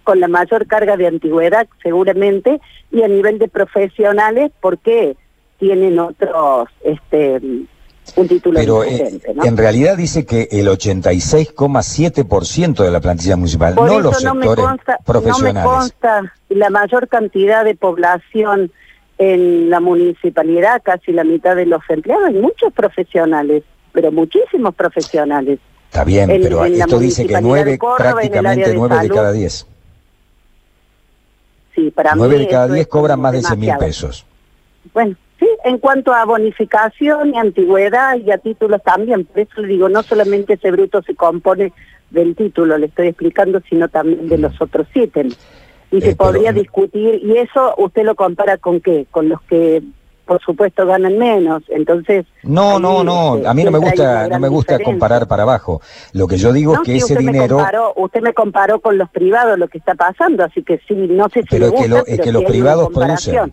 con 0.03 0.19
la 0.19 0.27
mayor 0.27 0.67
carga 0.67 0.97
de 0.97 1.07
antigüedad 1.07 1.67
seguramente, 1.81 2.59
y 2.91 3.01
a 3.01 3.07
nivel 3.07 3.39
de 3.39 3.47
profesionales, 3.47 4.51
porque 4.59 5.15
tienen 5.63 5.97
otros 5.97 6.67
este, 6.83 7.39
un 8.17 8.27
título 8.27 8.59
Pero 8.59 8.83
eh, 8.83 9.21
en 9.43 9.55
realidad 9.55 9.95
dice 9.95 10.25
que 10.25 10.49
el 10.51 10.67
86,7% 10.67 12.83
de 12.83 12.91
la 12.91 12.99
plantilla 12.99 13.37
municipal, 13.37 13.75
no 13.75 14.01
los 14.01 14.17
sectores 14.17 14.65
profesionales. 15.05 15.63
No 15.63 15.71
me 15.71 15.77
consta 15.77 16.33
la 16.49 16.69
mayor 16.69 17.07
cantidad 17.07 17.63
de 17.63 17.75
población 17.75 18.73
en 19.17 19.69
la 19.69 19.79
municipalidad, 19.79 20.81
casi 20.83 21.13
la 21.13 21.23
mitad 21.23 21.55
de 21.55 21.65
los 21.65 21.81
empleados, 21.87 22.25
hay 22.25 22.33
muchos 22.33 22.73
profesionales, 22.73 23.63
pero 23.93 24.11
muchísimos 24.11 24.75
profesionales. 24.75 25.59
Está 25.85 26.03
bien, 26.03 26.27
pero 26.27 26.65
esto 26.65 26.99
dice 26.99 27.25
que 27.25 27.39
nueve, 27.39 27.79
prácticamente 27.97 28.73
nueve 28.73 28.97
de 29.01 29.09
cada 29.09 29.31
diez. 29.31 29.65
Sí, 31.73 31.89
para 31.89 32.15
nueve 32.15 32.39
de 32.39 32.49
cada 32.49 32.67
diez 32.67 32.85
cobran 32.87 33.21
más 33.21 33.31
de 33.31 33.43
100 33.43 33.59
mil 33.59 33.77
pesos. 33.77 34.25
Bueno, 34.93 35.15
en 35.63 35.77
cuanto 35.77 36.13
a 36.13 36.25
bonificación 36.25 37.33
y 37.33 37.37
antigüedad 37.37 38.17
y 38.17 38.31
a 38.31 38.37
títulos 38.37 38.81
también, 38.83 39.25
por 39.25 39.39
eso 39.39 39.61
le 39.61 39.67
digo, 39.67 39.89
no 39.89 40.03
solamente 40.03 40.53
ese 40.53 40.71
bruto 40.71 41.01
se 41.01 41.15
compone 41.15 41.71
del 42.09 42.35
título, 42.35 42.77
le 42.77 42.87
estoy 42.87 43.07
explicando, 43.07 43.61
sino 43.69 43.87
también 43.87 44.27
de 44.27 44.37
los 44.37 44.61
otros 44.61 44.87
siete. 44.91 45.27
Y 45.91 46.01
se 46.01 46.11
eh, 46.11 46.15
podría 46.15 46.51
discutir, 46.51 47.21
y 47.23 47.37
eso 47.37 47.75
usted 47.77 48.03
lo 48.03 48.15
compara 48.15 48.57
con 48.57 48.81
qué, 48.81 49.05
con 49.09 49.29
los 49.29 49.41
que 49.43 49.81
por 50.25 50.41
supuesto 50.41 50.85
ganan 50.85 51.17
menos, 51.17 51.63
entonces 51.67 52.25
no, 52.43 52.79
no, 52.79 53.03
no, 53.03 53.41
a 53.45 53.53
mí 53.53 53.63
no 53.65 53.71
me 53.71 53.79
gusta, 53.79 54.29
no 54.29 54.39
me 54.39 54.47
gusta 54.47 54.79
comparar 54.79 55.27
para 55.27 55.43
abajo. 55.43 55.81
Lo 56.13 56.27
que 56.27 56.37
yo 56.37 56.53
digo 56.53 56.75
es 56.75 56.79
que 56.79 56.95
ese 56.95 57.17
dinero, 57.17 57.61
usted 57.97 58.21
me 58.21 58.33
comparó 58.33 58.79
con 58.79 58.97
los 58.97 59.09
privados 59.09 59.59
lo 59.59 59.67
que 59.67 59.79
está 59.79 59.95
pasando, 59.95 60.45
así 60.45 60.63
que 60.63 60.79
sí, 60.87 60.93
no 60.95 61.27
sé 61.27 61.41
si 61.41 61.47
pero 61.49 61.67
es 61.67 61.73
que, 61.73 62.13
es 62.13 62.21
que 62.21 62.31
los 62.31 62.43
privados 62.43 62.89
producen 62.93 63.51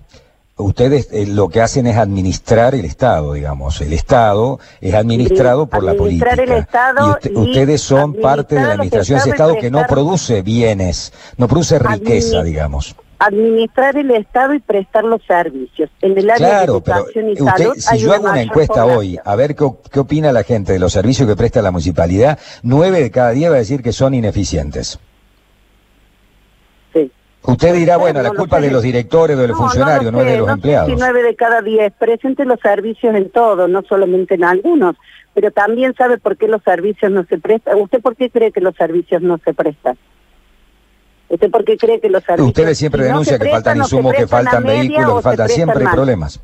ustedes 0.61 1.09
eh, 1.12 1.26
lo 1.26 1.49
que 1.49 1.61
hacen 1.61 1.87
es 1.87 1.97
administrar 1.97 2.75
el 2.75 2.85
Estado, 2.85 3.33
digamos. 3.33 3.81
El 3.81 3.93
Estado 3.93 4.59
es 4.81 4.95
administrado 4.95 5.67
por 5.67 5.83
la 5.83 5.95
política. 5.95 6.33
El 6.35 6.52
Estado 6.52 7.19
y, 7.23 7.37
ustedes 7.37 7.81
son 7.81 8.14
parte 8.14 8.55
de 8.55 8.62
la 8.62 8.73
administración 8.73 9.19
de 9.19 9.21
ese 9.21 9.31
Estado 9.31 9.57
que 9.61 9.71
no 9.71 9.85
produce 9.87 10.43
bienes, 10.43 11.12
no 11.37 11.49
produce 11.49 11.79
riqueza, 11.79 12.43
digamos. 12.43 12.95
administrar 13.19 13.97
el 13.97 14.11
Estado 14.12 14.55
y 14.55 14.61
prestar 14.61 15.05
los 15.05 15.23
servicios. 15.26 15.90
En 16.00 16.17
el 16.17 16.31
área 16.31 16.61
de 16.61 16.64
educación 16.64 17.31
y 17.31 17.37
salud 17.37 17.75
si 17.76 17.99
yo 17.99 18.12
hago 18.12 18.31
una 18.31 18.40
encuesta 18.40 18.87
hoy, 18.87 19.19
a 19.23 19.37
ver 19.37 19.55
qué, 19.55 19.67
qué, 19.90 20.00
opina 20.00 20.33
la 20.33 20.43
gente 20.43 20.73
de 20.73 20.79
los 20.79 20.93
servicios 20.93 21.29
que 21.29 21.37
presta 21.37 21.61
la 21.61 21.71
municipalidad, 21.71 22.38
nueve 22.62 23.02
de 23.02 23.11
cada 23.11 23.31
diez 23.31 23.50
va 23.50 23.57
a 23.57 23.59
decir 23.59 23.83
que 23.83 23.93
son 23.93 24.14
ineficientes. 24.14 24.99
Usted 27.42 27.75
dirá, 27.75 27.97
bueno, 27.97 28.23
la 28.23 28.30
culpa 28.30 28.61
de 28.61 28.70
los 28.70 28.82
directores, 28.82 29.37
de 29.37 29.49
los 29.49 29.56
funcionarios, 29.56 30.12
no, 30.12 30.20
es 30.20 30.26
de 30.26 30.38
los 30.38 30.49
empleados. 30.49 30.90
Sé 30.90 30.97
nueve 30.99 31.23
de 31.23 31.35
cada 31.35 31.62
diez 31.62 31.92
presente 31.99 32.44
los 32.44 32.61
servicios 32.61 33.14
en 33.14 33.30
todo, 33.30 33.66
no 33.66 33.82
solamente 33.88 34.35
en 34.35 34.44
algunos, 34.44 34.97
pero 35.32 35.50
también 35.50 35.94
sabe 35.94 36.18
por 36.18 36.37
qué 36.37 36.49
los 36.49 36.62
servicios 36.62 37.11
no 37.11 37.25
se 37.25 37.38
prestan. 37.38 37.78
¿Usted 37.80 38.00
por 38.00 38.14
qué 38.14 38.28
cree 38.30 38.52
que 38.52 38.61
los 38.61 38.75
servicios 38.76 39.23
no 39.23 39.38
se 39.42 39.54
prestan? 39.54 39.97
¿Usted 41.30 41.50
por 41.50 41.64
qué 41.64 41.78
cree 41.78 42.00
que 42.00 42.11
los 42.11 42.23
servicios... 42.25 42.49
Ustedes 42.49 42.76
siempre 42.76 43.04
denuncian 43.04 43.38
que 43.38 43.49
faltan 43.49 43.78
insumos, 43.78 44.12
que 44.14 44.26
faltan 44.26 44.62
vehículos, 44.64 45.16
que 45.16 45.23
faltan 45.23 45.49
siempre 45.49 45.85
problemas. 45.87 46.40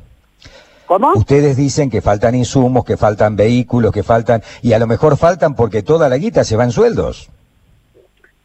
¿Cómo? 0.87 1.11
Ustedes 1.13 1.57
dicen 1.57 1.89
que 1.89 2.01
faltan 2.01 2.33
insumos, 2.33 2.85
que 2.85 2.97
faltan 2.97 3.35
vehículos, 3.35 3.91
que 3.91 4.03
faltan... 4.03 4.41
Y 4.61 4.73
a 4.73 4.79
lo 4.79 4.87
mejor 4.87 5.17
faltan 5.17 5.55
porque 5.55 5.83
toda 5.83 6.09
la 6.09 6.17
guita 6.17 6.43
se 6.43 6.55
va 6.55 6.63
en 6.63 6.71
sueldos. 6.71 7.29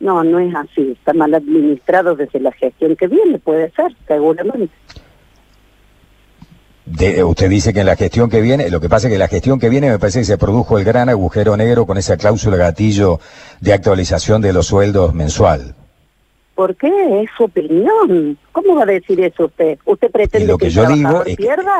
No, 0.03 0.25
no 0.25 0.41
es 0.41 0.53
así. 0.53 0.91
Está 0.99 1.13
mal 1.15 1.33
administrado 1.33 2.17
desde 2.17 2.41
la 2.41 2.51
gestión 2.51 2.97
que 2.97 3.07
viene, 3.07 3.39
puede 3.39 3.71
ser, 3.71 3.95
seguramente. 4.09 4.75
usted 7.25 7.49
dice 7.49 7.73
que 7.73 7.81
en 7.81 7.87
la 7.87 7.95
gestión 7.95 8.29
que 8.29 8.41
viene, 8.41 8.69
lo 8.69 8.81
que 8.81 8.89
pasa 8.89 9.07
es 9.07 9.13
que 9.13 9.19
la 9.19 9.29
gestión 9.29 9.61
que 9.61 9.69
viene 9.69 9.91
me 9.91 10.01
parece 10.01 10.19
que 10.19 10.25
se 10.25 10.39
produjo 10.39 10.77
el 10.77 10.85
gran 10.85 11.09
agujero 11.09 11.57
negro 11.57 11.87
con 11.87 11.99
esa 11.99 12.17
cláusula 12.17 12.57
gatillo 12.57 13.21
de 13.61 13.73
actualización 13.73 14.43
de 14.43 14.53
los 14.53 14.67
sueldos 14.67 15.15
mensual. 15.15 15.77
¿Por 16.57 16.75
qué? 16.75 17.23
Es 17.23 17.31
su 17.37 17.45
opinión. 17.45 18.37
¿Cómo 18.51 18.75
va 18.75 18.83
a 18.83 18.87
decir 18.87 19.21
eso 19.21 19.45
usted? 19.45 19.79
¿Usted 19.85 20.11
pretende 20.11 20.53
que, 20.59 20.67
el 20.67 20.75
trabajador 20.75 21.25
pierda? 21.37 21.79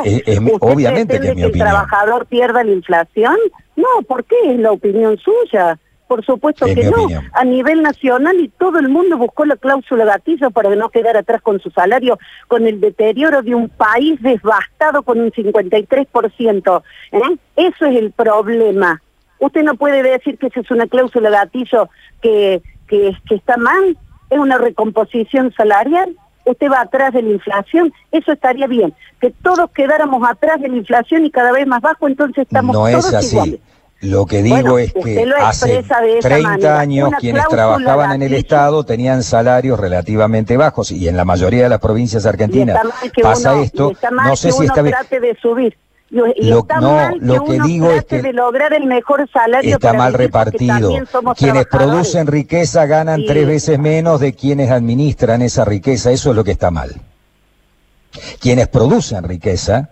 obviamente 0.61 1.19
que, 1.19 1.31
el 1.31 1.53
trabajador 1.53 2.27
pierda 2.27 2.63
la 2.63 2.71
inflación? 2.71 3.37
No, 3.75 3.89
¿por 4.07 4.25
qué? 4.25 4.37
Es 4.47 4.61
la 4.61 4.71
opinión 4.71 5.19
suya. 5.19 5.77
Por 6.13 6.27
supuesto 6.27 6.67
que 6.67 6.91
no. 6.91 7.07
A 7.33 7.43
nivel 7.43 7.81
nacional 7.81 8.39
y 8.39 8.49
todo 8.49 8.79
el 8.79 8.91
mundo 8.91 9.17
buscó 9.17 9.47
la 9.47 9.57
cláusula 9.57 10.05
gatillo 10.05 10.51
para 10.51 10.77
no 10.77 10.91
quedar 10.91 11.17
atrás 11.17 11.41
con 11.41 11.59
su 11.59 11.71
salario, 11.71 12.19
con 12.49 12.67
el 12.67 12.83
deterioro 12.83 13.41
de 13.41 13.55
un 13.55 13.71
país 13.71 14.21
devastado 14.21 15.05
con 15.05 15.19
un 15.19 15.33
53%. 15.33 16.83
¿eh? 17.13 17.19
Eso 17.57 17.87
es 17.87 17.97
el 17.97 18.13
problema. 18.13 19.01
Usted 19.39 19.63
no 19.63 19.77
puede 19.77 20.03
decir 20.03 20.37
que 20.37 20.49
esa 20.49 20.61
es 20.61 20.71
una 20.71 20.87
cláusula 20.87 21.31
gatillo 21.31 21.89
que, 22.21 22.61
que, 22.87 23.17
que 23.27 23.37
está 23.37 23.57
mal 23.57 23.97
es 24.29 24.39
una 24.39 24.59
recomposición 24.59 25.51
salarial, 25.57 26.15
usted 26.45 26.71
va 26.71 26.83
atrás 26.83 27.15
de 27.15 27.23
la 27.23 27.31
inflación, 27.31 27.91
eso 28.11 28.33
estaría 28.33 28.67
bien. 28.67 28.93
Que 29.19 29.31
todos 29.31 29.71
quedáramos 29.71 30.23
atrás 30.29 30.61
de 30.61 30.69
la 30.69 30.77
inflación 30.77 31.25
y 31.25 31.31
cada 31.31 31.53
vez 31.53 31.67
más 31.67 31.81
bajo, 31.81 32.07
entonces 32.07 32.43
estamos 32.43 32.75
no 32.75 32.87
es 32.87 33.15
así. 33.15 33.61
Lo 34.03 34.27
que 34.27 34.43
digo 34.43 34.79
es 34.79 34.93
que 34.93 35.25
hace 35.41 35.85
30 36.21 36.79
años 36.79 37.11
quienes 37.21 37.47
trabajaban 37.49 38.13
en 38.13 38.23
el 38.23 38.35
Estado 38.35 38.85
tenían 38.85 39.23
salarios 39.23 39.79
relativamente 39.79 40.57
bajos 40.57 40.91
y 40.91 41.09
en 41.09 41.17
la 41.17 41.25
mayoría 41.25 41.65
de 41.65 41.69
las 41.69 41.81
provincias 41.81 42.27
argentinas 42.27 42.81
pasa 43.23 43.61
esto. 43.61 43.93
no 44.11 44.37
sé 44.37 44.53
si 44.53 44.65
está 44.65 44.83
trate 44.83 45.21
de 45.21 45.37
subir 45.41 45.77
lo, 46.13 46.67
no, 46.81 47.11
lo 47.21 47.45
que, 47.45 47.59
digo 47.61 47.91
es 47.91 48.05
que 48.05 48.21
de 48.21 48.35
lograr 48.35 48.75
el 48.75 48.85
mejor 48.85 49.27
salario 49.33 49.77
está 49.77 49.95
mal 49.95 50.13
repartido. 50.13 50.93
Quienes 51.39 51.67
producen 51.67 52.27
riqueza 52.27 52.85
ganan 52.85 53.25
tres 53.25 53.47
veces 53.47 53.79
menos 53.79 54.21
de 54.21 54.35
quienes 54.35 54.71
administran 54.71 55.41
esa 55.41 55.65
riqueza. 55.65 56.11
Eso 56.11 56.31
es 56.31 56.37
lo 56.37 56.45
que 56.45 56.51
está 56.51 56.71
mal. 56.71 56.95
Quienes 58.41 58.69
producen 58.69 59.25
riqueza 59.25 59.89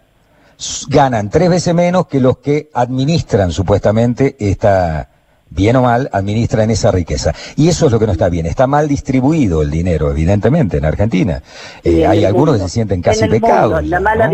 ganan 0.88 1.30
tres 1.30 1.50
veces 1.50 1.74
menos 1.74 2.06
que 2.06 2.20
los 2.20 2.38
que 2.38 2.70
administran 2.74 3.52
supuestamente 3.52 4.36
esta, 4.38 5.08
bien 5.50 5.76
o 5.76 5.82
mal, 5.82 6.08
administran 6.12 6.70
esa 6.70 6.90
riqueza. 6.90 7.32
Y 7.56 7.68
eso 7.68 7.86
es 7.86 7.92
lo 7.92 7.98
que 7.98 8.06
no 8.06 8.12
está 8.12 8.28
bien. 8.28 8.46
Está 8.46 8.66
mal 8.66 8.88
distribuido 8.88 9.62
el 9.62 9.70
dinero, 9.70 10.10
evidentemente, 10.10 10.78
en 10.78 10.84
Argentina. 10.84 11.42
Eh, 11.84 12.06
hay 12.06 12.24
algunos 12.24 12.56
que 12.56 12.62
se 12.62 12.68
sienten 12.68 13.02
casi 13.02 13.26
pecados. 13.28 13.84
La 13.86 14.00
mala 14.00 14.30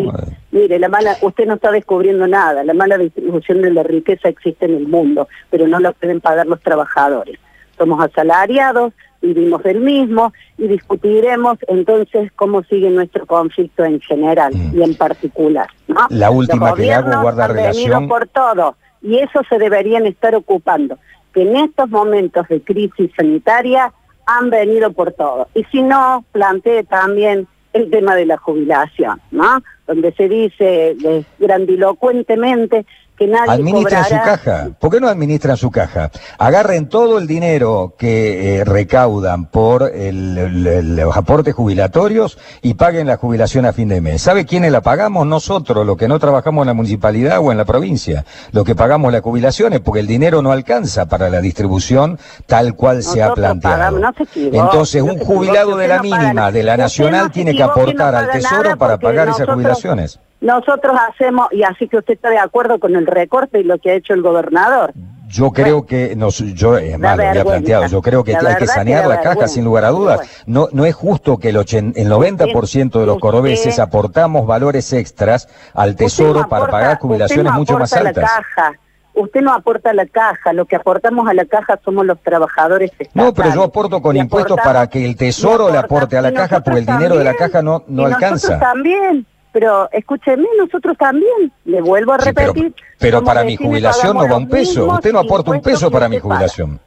Mire, 0.53 0.79
la 0.79 0.89
mala, 0.89 1.17
usted 1.21 1.47
no 1.47 1.55
está 1.55 1.71
descubriendo 1.71 2.27
nada. 2.27 2.65
La 2.65 2.75
mala 2.75 2.97
distribución 2.97 3.63
de 3.63 3.71
la 3.71 3.83
riqueza 3.83 4.29
existe 4.29 4.67
en 4.67 4.75
el 4.75 4.89
mundo, 4.89 5.29
pero 5.51 5.67
no 5.67 5.79
la 5.81 5.93
pueden 5.93 6.21
pagar 6.21 6.47
los 6.47 6.61
trabajadores. 6.61 7.39
Somos 7.77 8.03
asalariados, 8.03 8.95
vivimos 9.21 9.63
del 9.63 9.81
mismo 9.81 10.33
y 10.59 10.69
discutiremos 10.69 11.59
entonces 11.69 12.31
cómo 12.37 12.63
sigue 12.65 12.91
nuestro 12.91 13.27
conflicto 13.27 13.85
en 13.85 14.01
general 14.01 14.55
mm. 14.55 14.79
y 14.79 14.83
en 14.83 14.95
particular. 14.95 15.69
¿no? 15.89 16.07
La 16.11 16.31
última 16.31 16.75
que 16.75 16.93
hago 16.93 17.23
guarda 17.23 17.49
relación. 17.49 18.09
por 18.09 18.29
todo 18.29 18.77
y 19.03 19.19
eso 19.19 19.41
se 19.49 19.59
deberían 19.59 20.07
estar 20.07 20.35
ocupando, 20.35 20.99
que 21.33 21.43
en 21.43 21.57
estos 21.57 21.89
momentos 21.91 22.49
de 22.49 22.61
crisis 22.61 23.11
sanitaria 23.17 23.93
han 24.27 24.51
venido 24.51 24.93
por 24.93 25.13
todo. 25.13 25.49
Y 25.55 25.65
si 25.65 25.83
no, 25.83 26.25
plantee 26.33 26.83
también 26.83 27.47
el 27.73 27.91
tema 27.91 28.17
de 28.17 28.27
la 28.27 28.37
jubilación, 28.37 29.21
¿no? 29.31 29.63
Donde 29.87 30.13
se 30.13 30.29
dice 30.29 30.97
grandilocuentemente 31.39 32.87
que 33.17 33.27
nadie 33.27 33.53
Administren 33.53 34.05
su 34.05 34.15
caja. 34.15 34.69
¿Por 34.79 34.91
qué 34.91 35.01
no 35.01 35.09
administran 35.09 35.57
su 35.57 35.71
caja? 35.71 36.11
Agarren 36.39 36.89
todo 36.89 37.19
el 37.19 37.27
dinero 37.27 37.95
que 37.99 38.59
eh, 38.59 38.65
recaudan 38.65 39.47
por 39.47 39.91
los 39.95 41.17
aportes 41.17 41.55
jubilatorios 41.55 42.39
y 42.63 42.75
paguen 42.75 43.07
la 43.07 43.17
jubilación 43.17 43.67
a 43.67 43.73
fin 43.73 43.89
de 43.89 44.01
mes. 44.01 44.23
¿Sabe 44.23 44.45
quiénes 44.45 44.73
la 44.73 44.81
pagamos? 44.81 45.27
Nosotros, 45.27 45.87
los 45.87 45.97
que 45.97 46.09
no 46.09 46.19
trabajamos 46.19 46.63
en 46.63 46.69
la 46.69 46.75
municipalidad 46.75 47.41
o 47.41 47.53
en 47.53 47.59
la 47.59 47.65
provincia. 47.65 48.25
Los 48.53 48.65
que 48.65 48.75
pagamos 48.75 49.13
la 49.13 49.21
jubilación 49.21 49.73
es 49.73 49.81
porque 49.81 50.01
el 50.01 50.07
dinero 50.07 50.43
no 50.43 50.53
alcanza 50.53 51.07
para 51.07 51.31
la 51.31 51.41
distribución 51.41 52.19
tal 52.47 52.75
cual 52.75 53.03
se 53.03 53.23
ha 53.23 53.35
planteado. 53.35 54.01
Entonces, 54.35 55.03
un 55.03 55.19
jubilado 55.19 55.77
de 55.77 55.89
la 55.89 56.03
mínima, 56.03 56.53
de 56.53 56.63
la 56.63 56.77
nacional, 56.77 57.31
tiene 57.31 57.55
que 57.55 57.63
aportar 57.63 58.15
al 58.15 58.31
Tesoro 58.31 58.77
para 58.77 58.99
pagar 58.99 59.29
esas 59.29 59.49
jubilaciones. 59.49 60.19
Nosotros 60.47 60.97
hacemos, 61.09 61.49
y 61.51 61.65
así 61.65 61.89
que 61.89 61.97
usted 61.97 62.15
está 62.15 62.31
de 62.31 62.39
acuerdo 62.39 62.79
con 62.79 62.95
el 62.95 63.05
recorte 63.05 63.59
y 63.59 63.65
lo 63.65 63.79
que 63.79 63.91
ha 63.91 63.95
hecho 63.95 64.15
el 64.15 64.23
gobernador. 64.23 64.93
Yo 65.29 65.51
creo 65.51 65.87
que, 65.87 66.15
nos, 66.15 66.39
yo, 66.39 66.79
es 66.79 66.97
malo, 67.01 67.27
había 67.27 67.45
planteado, 67.45 67.87
yo 67.89 68.01
creo 68.01 68.23
que 68.23 68.37
hay 68.37 68.55
que 68.55 68.69
sanear 68.69 69.09
la, 69.09 69.21
caja 69.21 69.49
sin 69.49 69.65
lugar 69.65 69.85
a 69.85 69.91
dudas. 69.91 70.45
No, 70.47 70.69
no 70.71 70.87
es 70.87 70.95
justo 70.95 71.39
que 71.39 71.49
el, 71.49 71.57
el 71.57 71.65
90% 71.65 73.01
de 73.01 73.07
los 73.07 73.19
cordobeses 73.19 73.81
aportamos 73.81 74.47
valores 74.47 74.93
extras 74.93 75.49
al 75.75 75.97
tesoro 75.97 76.49
para 76.49 76.69
pagar 76.69 77.01
jubilaciones 77.01 77.53
mucho 77.53 77.77
más 77.77 77.93
altas. 77.93 78.17
La 78.17 78.23
caja. 78.23 78.79
Usted 79.15 79.41
no 79.41 79.53
aporta 79.53 79.91
a 79.91 79.95
la 79.95 80.07
caja, 80.07 80.53
lo 80.53 80.67
que 80.67 80.77
aportamos 80.77 81.27
a 81.29 81.35
la 81.35 81.47
caja 81.47 81.81
somos 81.85 82.07
los 82.07 82.21
trabajadores 82.23 82.93
No, 83.15 83.35
pero 83.35 83.53
yo 83.53 83.65
aporto 83.65 84.01
con 84.01 84.17
impuestos 84.17 84.59
para 84.63 84.87
que 84.87 85.05
el 85.05 85.17
tesoro 85.17 85.73
le 85.73 85.79
aporte 85.79 86.17
a 86.17 86.23
la 86.23 86.33
caja, 86.33 86.61
porque 86.61 86.79
el 86.79 86.87
dinero 86.87 87.19
de 87.19 87.25
la 87.25 87.35
caja 87.35 87.63
no, 87.63 87.83
no 87.89 88.07
alcanza. 88.07 88.61
también 88.61 89.27
pero 89.57 89.89
escúcheme, 89.91 90.47
nosotros 90.59 90.99
también, 90.99 91.51
le 91.65 91.81
vuelvo 91.81 92.13
a 92.13 92.19
repetir. 92.19 92.75
pero, 92.99 93.25
para 93.25 93.43
mi 93.43 93.57
jubilación 93.57 94.15
no 94.15 94.29
va 94.29 94.37
un 94.37 94.51
peso, 94.51 94.85
usted 94.85 95.15
no 95.15 95.21
aporta 95.21 95.51
un 95.51 95.63
peso 95.63 95.91
para 95.91 96.11
mi 96.11 96.19
jubilación. 96.19 96.79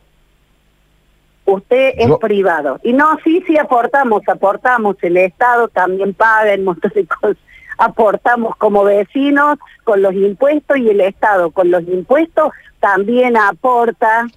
Usted 1.45 1.93
es 1.97 2.07
privado. 2.19 2.79
Y 2.83 2.93
no, 2.93 3.17
sí, 3.23 3.43
sí 3.47 3.57
aportamos, 3.57 4.21
aportamos, 4.27 4.97
el 5.01 5.17
Estado 5.17 5.67
también 5.69 6.13
paga 6.13 6.53
en 6.53 6.63
montón 6.63 6.91
de 6.93 7.07
cosas. 7.07 7.37
Aportamos 7.79 8.55
como 8.57 8.83
vecinos 8.83 9.57
con 9.83 10.03
los 10.03 10.13
impuestos 10.13 10.77
y 10.77 10.89
el 10.89 11.01
Estado 11.01 11.49
con 11.49 11.71
los 11.71 11.81
impuestos 11.87 12.51
también 12.79 13.35
aporta 13.35 14.27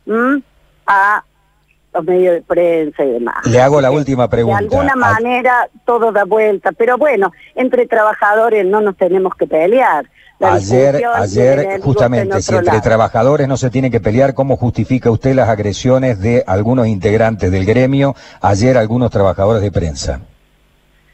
a 0.86 1.22
los 1.94 2.04
medios 2.04 2.34
de 2.34 2.42
prensa 2.42 3.04
y 3.04 3.12
demás. 3.12 3.46
Le 3.46 3.60
hago 3.60 3.80
la 3.80 3.90
última 3.90 4.28
pregunta. 4.28 4.60
De 4.60 4.64
alguna 4.64 4.96
manera 4.96 5.68
todo 5.84 6.12
da 6.12 6.24
vuelta, 6.24 6.72
pero 6.72 6.96
bueno, 6.96 7.32
entre 7.54 7.86
trabajadores 7.86 8.64
no 8.66 8.80
nos 8.80 8.96
tenemos 8.96 9.34
que 9.34 9.46
pelear. 9.46 10.06
ayer, 10.40 11.02
ayer 11.14 11.80
justamente, 11.80 12.40
si 12.42 12.54
entre 12.54 12.80
trabajadores 12.80 13.46
no 13.46 13.56
se 13.56 13.70
tiene 13.70 13.90
que 13.90 14.00
pelear, 14.00 14.34
¿cómo 14.34 14.56
justifica 14.56 15.10
usted 15.10 15.34
las 15.34 15.48
agresiones 15.48 16.20
de 16.20 16.42
algunos 16.46 16.86
integrantes 16.86 17.50
del 17.50 17.64
gremio, 17.64 18.14
ayer 18.40 18.76
algunos 18.76 19.10
trabajadores 19.10 19.62
de 19.62 19.70
prensa? 19.70 20.20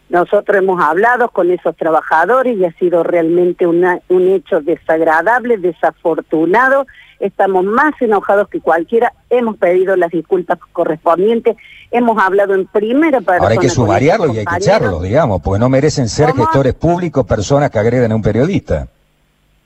Nosotros 0.09 0.57
hemos 0.57 0.83
hablado 0.83 1.29
con 1.29 1.51
esos 1.51 1.77
trabajadores 1.77 2.57
y 2.57 2.65
ha 2.65 2.73
sido 2.73 3.03
realmente 3.03 3.67
una, 3.67 4.01
un 4.09 4.29
hecho 4.29 4.61
desagradable, 4.61 5.59
desafortunado. 5.59 6.87
Estamos 7.21 7.65
más 7.65 7.95
enojados 8.01 8.49
que 8.49 8.61
cualquiera. 8.61 9.13
Hemos 9.31 9.57
pedido 9.57 9.97
las 9.97 10.11
disculpas 10.11 10.59
correspondientes. 10.73 11.57
Hemos 11.91 12.23
hablado 12.23 12.55
en 12.55 12.67
primera 12.67 13.21
persona. 13.21 13.43
Ahora 13.43 13.53
hay 13.53 13.59
que 13.59 13.69
sumariarlos 13.69 14.35
y 14.35 14.39
hay 14.39 14.45
que 14.45 14.57
echarlos, 14.57 15.03
digamos, 15.03 15.41
porque 15.43 15.59
no 15.59 15.69
merecen 15.69 16.09
ser 16.09 16.33
gestores 16.33 16.75
públicos 16.75 17.27
personas 17.27 17.71
que 17.71 17.79
agreden 17.79 18.13
a 18.13 18.17
un 18.17 18.23
periodista. 18.23 18.89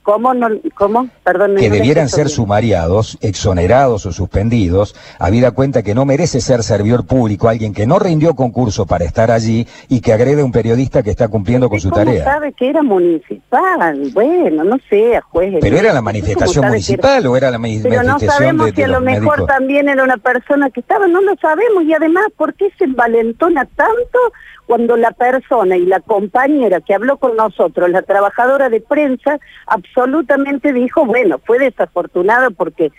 ¿Cómo 0.02 0.34
no? 0.34 0.48
¿Cómo? 0.74 1.08
Perdón. 1.22 1.56
Que 1.56 1.70
debieran 1.70 2.08
ser 2.08 2.28
sumariados, 2.28 3.18
exonerados 3.20 4.04
o 4.06 4.12
suspendidos, 4.12 4.96
habida 5.18 5.52
cuenta 5.52 5.82
que 5.82 5.94
no 5.94 6.04
merece 6.04 6.40
ser 6.40 6.64
servidor 6.64 7.06
público 7.06 7.48
alguien 7.48 7.72
que 7.72 7.86
no 7.86 7.98
rindió 7.98 8.34
concurso 8.34 8.84
para 8.86 9.04
estar 9.04 9.30
allí 9.30 9.66
y 9.88 10.00
que 10.00 10.12
agrede 10.12 10.42
a 10.42 10.44
un 10.44 10.50
periodista 10.52 11.02
que 11.02 11.10
está 11.10 11.28
cumpliendo 11.28 11.68
con 11.68 11.78
su 11.78 11.90
¿Cómo 11.90 12.04
tarea. 12.04 12.24
sabe 12.24 12.52
que 12.52 12.70
era 12.70 12.82
municipal? 12.82 14.10
Bueno, 14.12 14.64
no 14.64 14.76
sé, 14.90 15.20
juez. 15.30 15.54
¿Pero 15.60 15.76
era 15.76 15.92
la 15.92 16.02
manifestación 16.02 16.66
municipal 16.66 17.24
o 17.26 17.36
era 17.36 17.50
la 17.50 17.58
manifestación 17.58 18.02
Pero 18.02 18.12
no 18.12 18.18
sabemos 18.18 18.66
de, 18.66 18.72
si 18.72 18.82
a 18.82 18.88
lo 18.88 19.00
mejor 19.00 19.46
también 19.46 19.88
era 19.88 20.02
una 20.02 20.16
persona 20.16 20.70
que 20.70 20.80
estaba, 20.80 21.06
no 21.06 21.20
lo 21.20 21.36
sabemos. 21.36 21.84
Y 21.84 21.94
además, 21.94 22.24
¿por 22.36 22.54
qué 22.54 22.70
se 22.76 22.84
envalentona 22.84 23.66
tanto 23.76 24.18
cuando 24.66 24.96
la 24.96 25.10
persona 25.10 25.76
y 25.76 25.86
la 25.86 26.00
compañera 26.00 26.80
que 26.80 26.94
habló 26.94 27.16
con 27.18 27.36
nosotros, 27.36 27.90
la 27.90 28.02
trabajadora 28.02 28.68
de 28.68 28.80
prensa, 28.80 29.38
absolutamente 29.66 30.72
dijo, 30.72 31.04
bueno, 31.04 31.40
fue 31.44 31.58
desafortunado 31.58 32.50
porque 32.52 32.92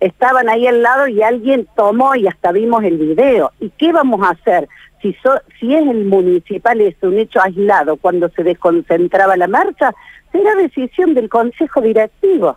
estaban 0.00 0.48
ahí 0.48 0.66
al 0.66 0.82
lado 0.82 1.08
y 1.08 1.22
alguien 1.22 1.66
tomó 1.76 2.14
y 2.14 2.26
hasta 2.26 2.52
vimos 2.52 2.84
el 2.84 2.98
video. 2.98 3.52
¿Y 3.60 3.70
qué 3.70 3.92
vamos 3.92 4.20
a 4.22 4.30
hacer? 4.30 4.68
Si, 5.00 5.16
si 5.60 5.74
es 5.74 5.86
el 5.86 6.04
municipal, 6.04 6.80
es 6.80 6.96
un 7.02 7.18
hecho 7.18 7.40
aislado 7.42 7.96
cuando 7.96 8.28
se 8.30 8.42
desconcentraba 8.42 9.36
la 9.36 9.48
marcha, 9.48 9.92
será 10.32 10.54
decisión 10.54 11.14
del 11.14 11.28
Consejo 11.28 11.80
Directivo. 11.80 12.56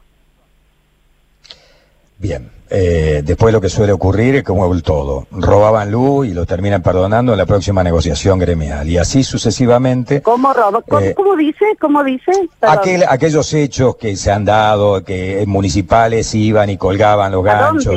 Bien, 2.19 2.49
eh, 2.69 3.21
después 3.23 3.53
lo 3.53 3.61
que 3.61 3.69
suele 3.69 3.93
ocurrir 3.93 4.35
es 4.37 4.43
como 4.43 4.71
el 4.73 4.83
todo. 4.83 5.27
Robaban 5.31 5.91
luz 5.91 6.27
y 6.27 6.33
lo 6.33 6.45
terminan 6.45 6.81
perdonando 6.81 7.31
en 7.31 7.37
la 7.37 7.45
próxima 7.45 7.83
negociación 7.83 8.39
gremial. 8.39 8.89
Y 8.89 8.97
así 8.97 9.23
sucesivamente. 9.23 10.21
¿Cómo 10.21 10.51
roba? 10.53 10.81
¿Cómo, 10.81 10.99
eh, 10.99 11.37
dice? 11.37 11.65
¿Cómo 11.79 12.03
dice? 12.03 12.31
Aquel, 12.61 13.03
aquellos 13.07 13.53
hechos 13.53 13.95
que 13.95 14.15
se 14.15 14.31
han 14.31 14.45
dado, 14.45 15.03
que 15.03 15.43
municipales 15.47 16.33
iban 16.33 16.69
y 16.69 16.77
colgaban 16.77 17.31
los 17.31 17.43
ganchos. 17.43 17.93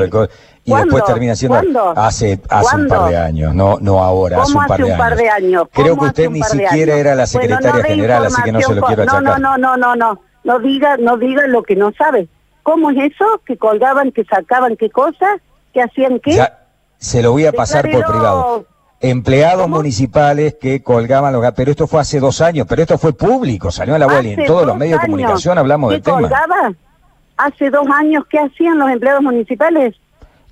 y 0.65 0.75
después 0.75 1.05
termina 1.05 1.35
siendo 1.35 1.57
hace 1.97 2.39
hace 2.49 2.77
un 2.77 2.87
par 2.87 3.09
de 3.09 3.17
años, 3.17 3.55
no 3.55 3.79
no 3.81 4.05
ahora, 4.05 4.43
hace 4.43 4.57
un 4.57 4.67
par, 4.67 5.17
de, 5.17 5.31
años. 5.31 5.65
Creo 5.73 5.99
que 5.99 6.05
usted 6.05 6.31
ni 6.31 6.43
siquiera 6.43 6.97
era 6.97 7.15
la 7.15 7.27
secretaria 7.27 7.83
general, 7.83 8.27
así 8.27 8.43
que 8.43 8.53
no 8.53 8.61
se 8.61 8.75
lo 8.75 8.83
quiero 8.83 9.03
achacar. 9.03 9.23
No, 9.23 9.39
no, 9.39 9.57
no, 9.57 9.77
no, 9.77 9.97
no, 9.97 10.21
no 10.45 10.59
diga, 10.59 10.97
no 10.99 11.17
diga 11.17 11.47
lo 11.47 11.63
que 11.63 11.75
no 11.75 11.91
sabe. 11.93 12.29
¿Cómo 12.63 12.91
es 12.91 13.13
eso? 13.13 13.25
¿Que 13.45 13.57
colgaban, 13.57 14.13
que 14.13 14.25
sacaban 14.25 14.77
qué 14.77 14.91
cosas? 14.91 15.41
¿Que 15.73 15.83
hacían 15.83 16.21
qué? 16.21 16.35
Ya, 16.35 16.59
se 16.99 17.23
lo 17.23 17.33
voy 17.33 17.47
a 17.47 17.53
pasar 17.53 17.91
por 17.91 18.05
privado. 18.05 18.67
Empleados 19.01 19.67
municipales 19.69 20.57
que 20.61 20.83
colgaban 20.83 21.33
los 21.33 21.53
pero 21.55 21.71
esto 21.71 21.87
fue 21.87 22.01
hace 22.01 22.21
dos 22.21 22.43
años, 22.43 22.67
pero 22.69 22.83
esto 22.83 22.99
fue 22.99 23.15
público, 23.15 23.71
salió 23.71 23.95
a 23.95 23.99
la 23.99 24.07
web 24.07 24.25
y 24.25 24.33
en 24.33 24.45
todos 24.45 24.67
los 24.67 24.77
medios 24.77 25.01
de 25.01 25.07
comunicación 25.07 25.57
hablamos 25.57 25.91
del 25.91 26.03
tema. 26.03 26.21
colgaba? 26.21 26.73
Hace 27.39 27.71
dos 27.71 27.87
años, 27.89 28.25
¿qué 28.29 28.39
hacían 28.39 28.79
los 28.79 28.91
empleados 28.91 29.23
municipales? 29.23 29.97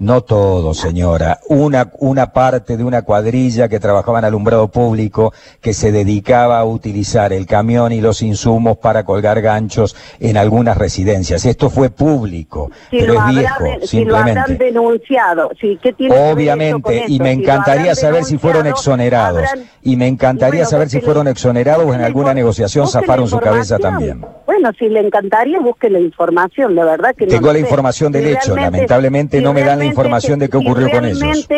No 0.01 0.21
todo, 0.21 0.75
señora. 0.75 1.41
Una, 1.49 1.91
una 1.99 2.33
parte 2.33 2.77
de 2.77 2.85
una 2.85 3.03
cuadrilla 3.03 3.69
que 3.69 3.81
trabajaba 3.81 4.21
en 4.21 4.27
alumbrado 4.27 4.69
público, 4.69 5.33
que 5.61 5.75
se 5.75 5.91
dedicaba 5.91 6.61
a 6.61 6.65
utilizar 6.65 7.33
el 7.33 7.47
camión 7.47 7.91
y 7.91 8.01
los 8.01 8.23
insumos 8.23 8.79
para 8.79 9.05
colgar 9.05 9.41
ganchos 9.41 9.97
en 10.21 10.37
algunas 10.37 10.77
residencias. 10.77 11.45
Esto 11.45 11.69
fue 11.69 11.91
público, 11.91 12.71
pero 12.93 13.15
es 13.15 13.35
viejo, 13.35 13.65
simplemente. 13.83 14.43
Si 14.47 14.53
lo 14.53 14.59
denunciado, 14.59 15.51
sí, 15.61 15.77
¿qué 15.83 15.93
tiene 15.93 16.15
Obviamente, 16.31 17.05
y 17.09 17.19
me 17.19 17.33
encantaría 17.33 17.97
saber 17.97 18.25
si 18.25 18.39
fueron 18.39 18.69
exonerados. 18.69 19.49
Y 19.83 19.97
me 19.97 20.07
encantaría 20.07 20.65
saber 20.65 20.91
si 20.91 21.01
fueron 21.01 21.27
exonerados 21.27 21.87
o 21.87 21.95
en 21.95 22.03
alguna 22.03 22.35
negociación 22.35 22.87
zafaron 22.87 23.27
su 23.27 23.39
cabeza 23.41 23.79
también. 23.79 24.25
Bueno, 24.47 24.71
si 24.79 24.89
le 24.89 25.01
encantaría, 25.01 25.61
busque 25.61 25.91
la 25.91 25.99
información, 25.99 26.75
la 26.75 26.85
verdad 26.85 27.15
que 27.17 27.27
Tengo 27.27 27.53
la 27.53 27.59
información 27.59 28.13
del 28.13 28.29
hecho, 28.29 28.55
lamentablemente 28.55 29.41
no 29.41 29.53
me 29.53 29.63
dan 29.63 29.79
la 29.79 29.88
información 29.89 30.39
de 30.39 30.49
qué 30.49 30.57
ocurrió 30.57 30.91
con 30.91 31.05
ellos 31.05 31.49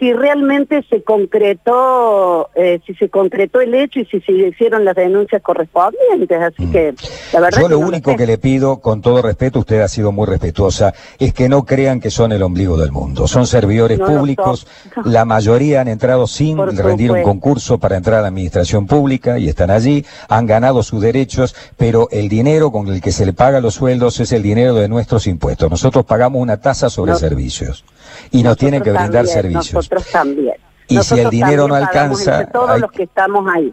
si 0.00 0.14
realmente 0.14 0.82
se 0.88 1.02
concretó, 1.02 2.48
eh, 2.54 2.80
si 2.86 2.94
se 2.94 3.10
concretó 3.10 3.60
el 3.60 3.74
hecho 3.74 4.00
y 4.00 4.06
si 4.06 4.18
se 4.22 4.32
hicieron 4.32 4.82
las 4.82 4.96
denuncias 4.96 5.42
correspondientes. 5.42 6.40
Así 6.40 6.64
mm. 6.64 6.72
que, 6.72 6.94
la 7.34 7.40
verdad. 7.40 7.60
Yo 7.60 7.68
lo 7.68 7.78
único 7.78 8.16
que 8.16 8.26
le 8.26 8.38
pido, 8.38 8.78
con 8.78 9.02
todo 9.02 9.20
respeto, 9.20 9.58
usted 9.58 9.82
ha 9.82 9.88
sido 9.88 10.10
muy 10.10 10.26
respetuosa, 10.26 10.94
es 11.18 11.34
que 11.34 11.50
no 11.50 11.66
crean 11.66 12.00
que 12.00 12.10
son 12.10 12.32
el 12.32 12.42
ombligo 12.42 12.78
del 12.78 12.92
mundo. 12.92 13.28
Son 13.28 13.46
servidores 13.46 13.98
públicos. 13.98 14.66
La 15.04 15.26
mayoría 15.26 15.82
han 15.82 15.88
entrado 15.88 16.26
sin 16.26 16.56
rendir 16.78 17.12
un 17.12 17.22
concurso 17.22 17.78
para 17.78 17.98
entrar 17.98 18.20
a 18.20 18.22
la 18.22 18.28
administración 18.28 18.86
pública 18.86 19.38
y 19.38 19.48
están 19.48 19.70
allí, 19.70 20.06
han 20.28 20.46
ganado 20.46 20.82
sus 20.82 21.02
derechos, 21.02 21.54
pero 21.76 22.08
el 22.10 22.30
dinero 22.30 22.72
con 22.72 22.88
el 22.88 23.02
que 23.02 23.12
se 23.12 23.26
le 23.26 23.34
paga 23.34 23.60
los 23.60 23.74
sueldos 23.74 24.18
es 24.20 24.32
el 24.32 24.42
dinero 24.42 24.74
de 24.74 24.88
nuestros 24.88 25.26
impuestos. 25.26 25.70
Nosotros 25.70 26.06
pagamos 26.06 26.40
una 26.40 26.56
tasa 26.56 26.88
sobre 26.88 27.14
servicios 27.16 27.84
y 28.30 28.42
nos 28.42 28.56
tienen 28.56 28.82
que 28.82 28.92
brindar 28.92 29.26
servicios 29.26 29.88
también. 30.12 30.56
Y 30.88 30.98
si 31.02 31.18
el 31.18 31.30
dinero 31.30 31.68
no 31.68 31.74
alcanza... 31.74 32.46
Todos 32.46 32.80
los 32.80 32.90
que 32.90 33.04
estamos 33.04 33.46
ahí, 33.52 33.72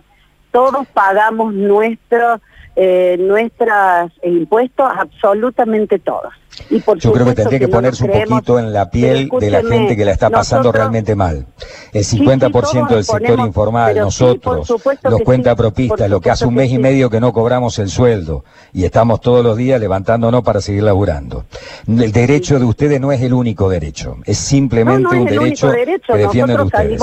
todos 0.51 0.87
pagamos 0.87 1.53
nuestros 1.53 2.41
eh, 2.79 3.17
nuestros 3.19 4.11
impuestos, 4.21 4.85
absolutamente 4.99 5.97
todos. 5.97 6.31
Y 6.69 6.79
por 6.79 6.99
Yo 6.99 7.11
creo 7.11 7.25
que 7.25 7.33
tendría 7.33 7.57
que, 7.57 7.67
ponerse 7.67 8.03
un 8.03 8.11
poquito 8.11 8.59
en 8.59 8.71
la 8.71 8.91
piel 8.91 9.29
de 9.39 9.49
la 9.49 9.63
gente 9.63 9.97
que 9.97 10.05
la 10.05 10.11
está 10.11 10.29
pasando 10.29 10.71
realmente 10.71 11.15
mal. 11.15 11.47
El 11.91 12.03
50% 12.03 12.89
del 12.89 13.03
sector 13.03 13.39
informal, 13.39 13.95
nosotros, 13.95 14.71
los 15.03 15.21
cuentapropistas, 15.21 16.07
lo 16.07 16.21
que 16.21 16.29
hace 16.29 16.45
un 16.45 16.53
mes 16.53 16.71
y 16.71 16.77
medio 16.77 17.09
que 17.09 17.19
no 17.19 17.33
cobramos 17.33 17.79
el 17.79 17.89
sueldo 17.89 18.45
y 18.73 18.85
estamos 18.85 19.21
todos 19.21 19.43
los 19.43 19.57
días 19.57 19.79
levantándonos 19.81 20.43
para 20.43 20.61
seguir 20.61 20.83
laburando. 20.83 21.45
El 21.87 22.11
derecho 22.11 22.59
de 22.59 22.65
ustedes 22.65 23.01
no 23.01 23.11
es 23.11 23.23
el 23.23 23.33
único 23.33 23.69
derecho, 23.69 24.17
es 24.23 24.37
simplemente 24.37 25.15
un 25.15 25.25
derecho, 25.25 25.71
que 25.71 26.17
defienden 26.17 26.59
ustedes. 26.59 27.01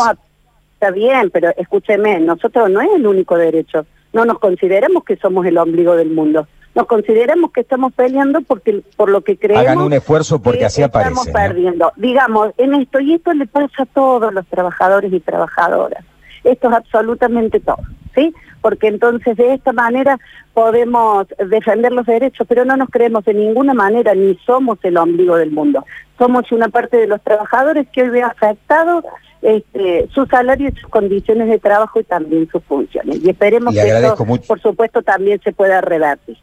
está 0.75 0.91
bien, 0.93 1.31
pero 1.31 1.51
escúcheme, 1.57 2.21
nosotros 2.21 2.71
no 2.71 2.81
es 2.81 2.91
el 2.95 3.05
único 3.09 3.37
derecho. 3.37 3.85
No 4.15 4.25
nos 4.25 4.39
consideramos 4.39 5.05
que 5.05 5.17
somos 5.17 5.45
el 5.45 5.59
ombligo 5.59 5.95
del 5.97 6.11
mundo. 6.11 6.47
Nos 6.75 6.87
consideramos 6.87 7.53
que 7.53 7.61
estamos 7.61 7.93
peleando 7.93 8.41
porque 8.41 8.83
por 8.97 9.11
lo 9.11 9.21
que 9.21 9.37
creemos 9.37 9.67
hagan 9.67 9.79
un 9.79 9.93
esfuerzo 9.93 10.41
porque 10.41 10.65
así 10.65 10.83
aparece 10.83 11.11
estamos 11.11 11.29
perdiendo. 11.29 11.93
Digamos 11.97 12.53
en 12.57 12.75
esto 12.75 13.01
y 13.01 13.15
esto 13.15 13.33
le 13.35 13.47
pasa 13.47 13.83
a 13.83 13.87
todos 13.87 14.33
los 14.33 14.47
trabajadores 14.47 15.13
y 15.13 15.21
trabajadoras. 15.21 16.05
Esto 16.43 16.69
es 16.69 16.75
absolutamente 16.75 17.61
todo 17.61 17.79
sí 18.15 18.35
porque 18.61 18.89
entonces 18.89 19.37
de 19.37 19.55
esta 19.55 19.73
manera 19.73 20.19
podemos 20.53 21.27
defender 21.51 21.93
los 21.93 22.07
derechos 22.07 22.47
pero 22.49 22.65
no 22.65 22.77
nos 22.77 22.89
creemos 22.89 23.25
de 23.25 23.35
ninguna 23.35 23.75
manera 23.75 24.15
ni 24.15 24.39
somos 24.47 24.79
el 24.83 24.97
ombligo 24.97 25.37
del 25.37 25.51
mundo 25.51 25.85
somos 26.19 26.51
una 26.53 26.69
parte 26.69 26.97
de 26.97 27.07
los 27.07 27.21
trabajadores 27.23 27.87
que 27.93 28.03
hoy 28.03 28.11
ve 28.11 28.23
afectado 28.23 29.03
este, 29.45 30.09
su 30.15 30.25
salario 30.27 30.71
y 30.71 30.81
sus 30.81 30.89
condiciones 30.89 31.49
de 31.49 31.59
trabajo 31.59 32.01
y 32.01 32.05
también 32.05 32.49
sus 32.51 32.65
funciones. 32.65 33.21
Y 33.23 33.29
esperemos 33.29 33.75
que 33.75 33.83
esto, 33.83 34.25
por 34.47 34.61
supuesto, 34.61 35.03
también 35.03 35.39
se 35.45 35.53
pueda 35.53 35.83
revertir. 35.83 36.39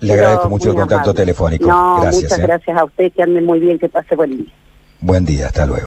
Le 0.00 0.12
agradezco 0.14 0.50
mucho 0.50 0.70
el 0.70 0.76
contacto 0.76 1.14
telefónico. 1.14 1.66
gracias, 2.00 2.22
muchas 2.22 2.38
¿eh? 2.38 2.42
gracias 2.42 2.76
a 2.76 2.84
usted, 2.84 3.12
que 3.12 3.22
ande 3.22 3.40
muy 3.40 3.60
bien, 3.60 3.78
que 3.78 3.88
pase 3.88 4.16
buen 4.16 4.36
día. 4.36 4.52
Buen 5.00 5.24
día, 5.24 5.46
hasta 5.46 5.66
luego. 5.66 5.82